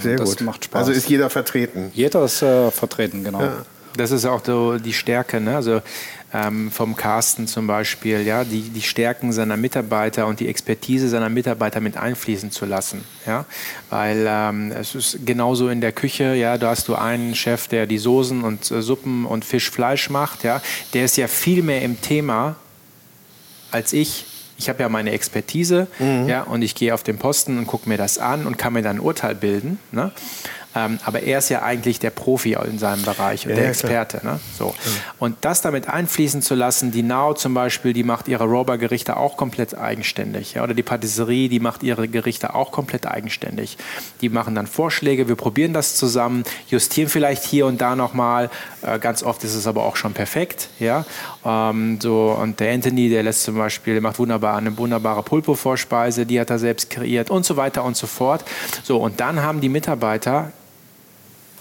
[0.00, 0.40] Sehr das gut.
[0.42, 0.80] macht Spaß.
[0.80, 1.90] Also ist jeder vertreten?
[1.94, 3.40] Jeder ist äh, vertreten, genau.
[3.40, 3.64] Ja.
[3.96, 5.40] Das ist auch so die Stärke.
[5.40, 5.56] Ne?
[5.56, 5.82] Also
[6.32, 11.28] ähm, vom Carsten zum Beispiel, ja, die, die Stärken seiner Mitarbeiter und die Expertise seiner
[11.28, 13.04] Mitarbeiter mit einfließen zu lassen.
[13.24, 13.44] Ja?
[13.90, 17.86] Weil ähm, es ist genauso in der Küche, ja, da hast du einen Chef, der
[17.86, 20.60] die Soßen und äh, Suppen und Fisch, Fleisch macht, ja,
[20.92, 22.56] der ist ja viel mehr im Thema
[23.70, 24.26] als ich.
[24.56, 26.28] Ich habe ja meine Expertise mhm.
[26.28, 28.82] ja, und ich gehe auf den Posten und gucke mir das an und kann mir
[28.82, 29.78] dann ein Urteil bilden.
[29.90, 30.12] Ne?
[30.74, 34.20] Ähm, aber er ist ja eigentlich der Profi in seinem Bereich und ja, der Experte.
[34.24, 34.40] Ne?
[34.58, 34.74] So.
[35.18, 39.36] Und das damit einfließen zu lassen, die Nau zum Beispiel, die macht ihre Rober-Gerichte auch
[39.36, 40.54] komplett eigenständig.
[40.54, 40.64] Ja?
[40.64, 43.78] Oder die Patisserie, die macht ihre Gerichte auch komplett eigenständig.
[44.20, 48.50] Die machen dann Vorschläge, wir probieren das zusammen, justieren vielleicht hier und da nochmal.
[48.82, 50.68] Äh, ganz oft ist es aber auch schon perfekt.
[50.80, 51.04] Ja?
[51.44, 56.26] Ähm, so, und der Anthony, der lässt zum Beispiel, der macht wunderbar eine wunderbare Pulpo-Vorspeise,
[56.26, 58.44] die hat er selbst kreiert und so weiter und so fort.
[58.82, 60.52] So, und dann haben die Mitarbeiter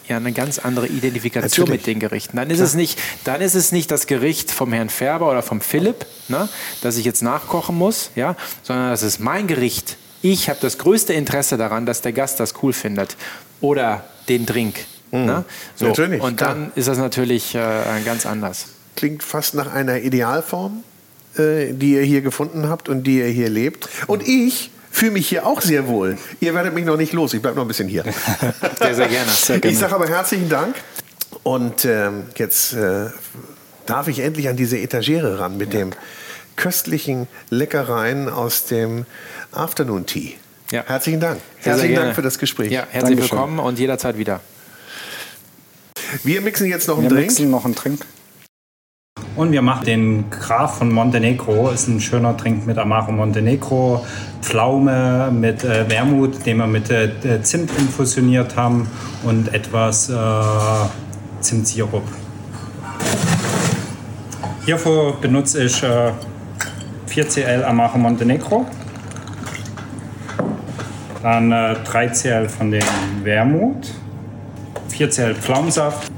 [0.07, 1.81] ja eine ganz andere Identifikation Natürlich.
[1.81, 2.37] mit den Gerichten.
[2.37, 5.61] Dann ist, es nicht, dann ist es nicht das Gericht vom Herrn Färber oder vom
[5.61, 6.49] Philipp, ne,
[6.81, 9.97] das ich jetzt nachkochen muss, ja, sondern das ist mein Gericht.
[10.21, 13.17] Ich habe das größte Interesse daran, dass der Gast das cool findet
[13.61, 14.85] oder den Drink.
[15.11, 15.25] Mhm.
[15.25, 15.45] Ne?
[15.75, 15.87] So.
[15.87, 16.21] Natürlich.
[16.21, 16.71] Und dann klar.
[16.75, 17.59] ist das natürlich äh,
[18.05, 18.67] ganz anders.
[18.95, 20.83] Klingt fast nach einer Idealform,
[21.37, 23.89] äh, die ihr hier gefunden habt und die ihr hier lebt.
[24.07, 26.17] Und ich fühle mich hier auch sehr wohl.
[26.39, 28.03] Ihr werdet mich noch nicht los, ich bleibe noch ein bisschen hier.
[28.79, 29.31] Sehr, sehr gerne.
[29.31, 29.73] Sehr gerne.
[29.73, 30.75] Ich sage aber herzlichen Dank.
[31.41, 33.07] Und ähm, jetzt äh,
[33.85, 35.79] darf ich endlich an diese Etagere ran mit ja.
[35.79, 35.91] dem
[36.55, 39.05] köstlichen Leckereien aus dem
[39.51, 40.35] Afternoon Tea.
[40.71, 40.83] Ja.
[40.85, 41.41] Herzlichen Dank.
[41.59, 42.71] Sehr, herzlichen Dank für das Gespräch.
[42.71, 43.31] Ja, herzlich Dankeschön.
[43.31, 44.41] willkommen und jederzeit wieder.
[46.23, 47.21] Wir mixen jetzt noch einen Wir Drink.
[47.21, 48.05] Wir mixen noch einen Drink.
[49.35, 51.71] Und wir machen den Graf von Montenegro.
[51.71, 54.05] Ist ein schöner Trink mit Amaro Montenegro.
[54.41, 58.87] Pflaume mit äh, Wermut, den wir mit äh, Zimt infusioniert haben
[59.23, 60.13] und etwas äh,
[61.39, 62.03] Zimtsirup.
[64.65, 66.11] Hierfür benutze ich äh,
[67.09, 68.67] 4cl Amaro Montenegro.
[71.23, 72.83] Dann äh, 3cl von dem
[73.23, 73.95] Wermut.
[74.91, 76.11] 4cl Pflaumensaft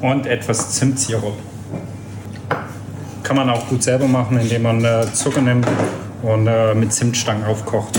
[0.00, 1.36] und etwas Zimtsirup
[3.34, 5.66] kann man auch gut selber machen, indem man äh, Zucker nimmt
[6.20, 7.98] und äh, mit Zimtstangen aufkocht.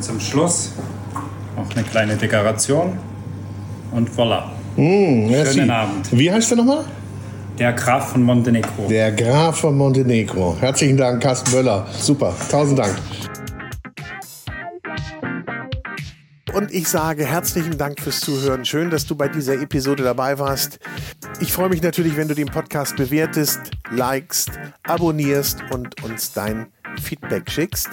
[0.00, 0.70] zum Schluss
[1.56, 3.15] noch eine kleine Dekoration.
[3.96, 4.50] Und voilà.
[4.76, 6.06] Mm, Schönen Abend.
[6.12, 6.84] Wie heißt der nochmal?
[7.58, 8.86] Der Graf von Montenegro.
[8.90, 10.54] Der Graf von Montenegro.
[10.60, 11.86] Herzlichen Dank, Carsten Böller.
[11.98, 12.34] Super.
[12.50, 12.94] Tausend Dank.
[16.56, 18.64] und ich sage herzlichen Dank fürs Zuhören.
[18.64, 20.78] Schön, dass du bei dieser Episode dabei warst.
[21.38, 23.60] Ich freue mich natürlich, wenn du den Podcast bewertest,
[23.90, 24.52] likest,
[24.84, 26.68] abonnierst und uns dein
[26.98, 27.90] Feedback schickst.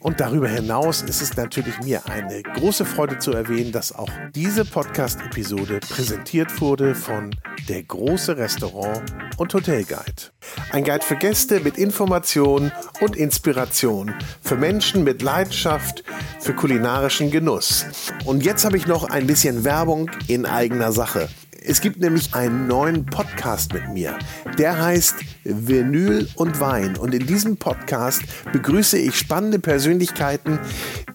[0.00, 4.64] Und darüber hinaus ist es natürlich mir eine große Freude zu erwähnen, dass auch diese
[4.64, 7.34] Podcast-Episode präsentiert wurde von
[7.68, 9.02] der große Restaurant
[9.38, 10.30] und Hotelguide.
[10.70, 12.70] Ein Guide für Gäste mit Information
[13.00, 16.04] und Inspiration, für Menschen mit Leidenschaft
[16.40, 17.86] für kulinarischen Genuss.
[18.24, 21.28] Und jetzt habe ich noch ein bisschen Werbung in eigener Sache.
[21.68, 24.16] Es gibt nämlich einen neuen Podcast mit mir.
[24.56, 26.96] Der heißt Vinyl und Wein.
[26.96, 28.22] Und in diesem Podcast
[28.52, 30.60] begrüße ich spannende Persönlichkeiten,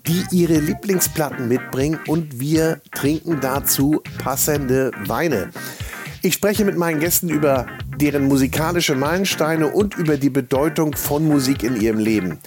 [0.08, 5.52] die ihre Lieblingsplatten mitbringen und wir trinken dazu passende Weine.
[6.22, 7.66] Ich spreche mit meinen Gästen über
[7.96, 12.40] deren musikalische Meilensteine und über die Bedeutung von Musik in ihrem Leben.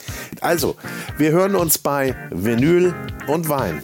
[0.43, 0.77] Also,
[1.17, 2.95] wir hören uns bei Vinyl
[3.29, 3.81] und Wein.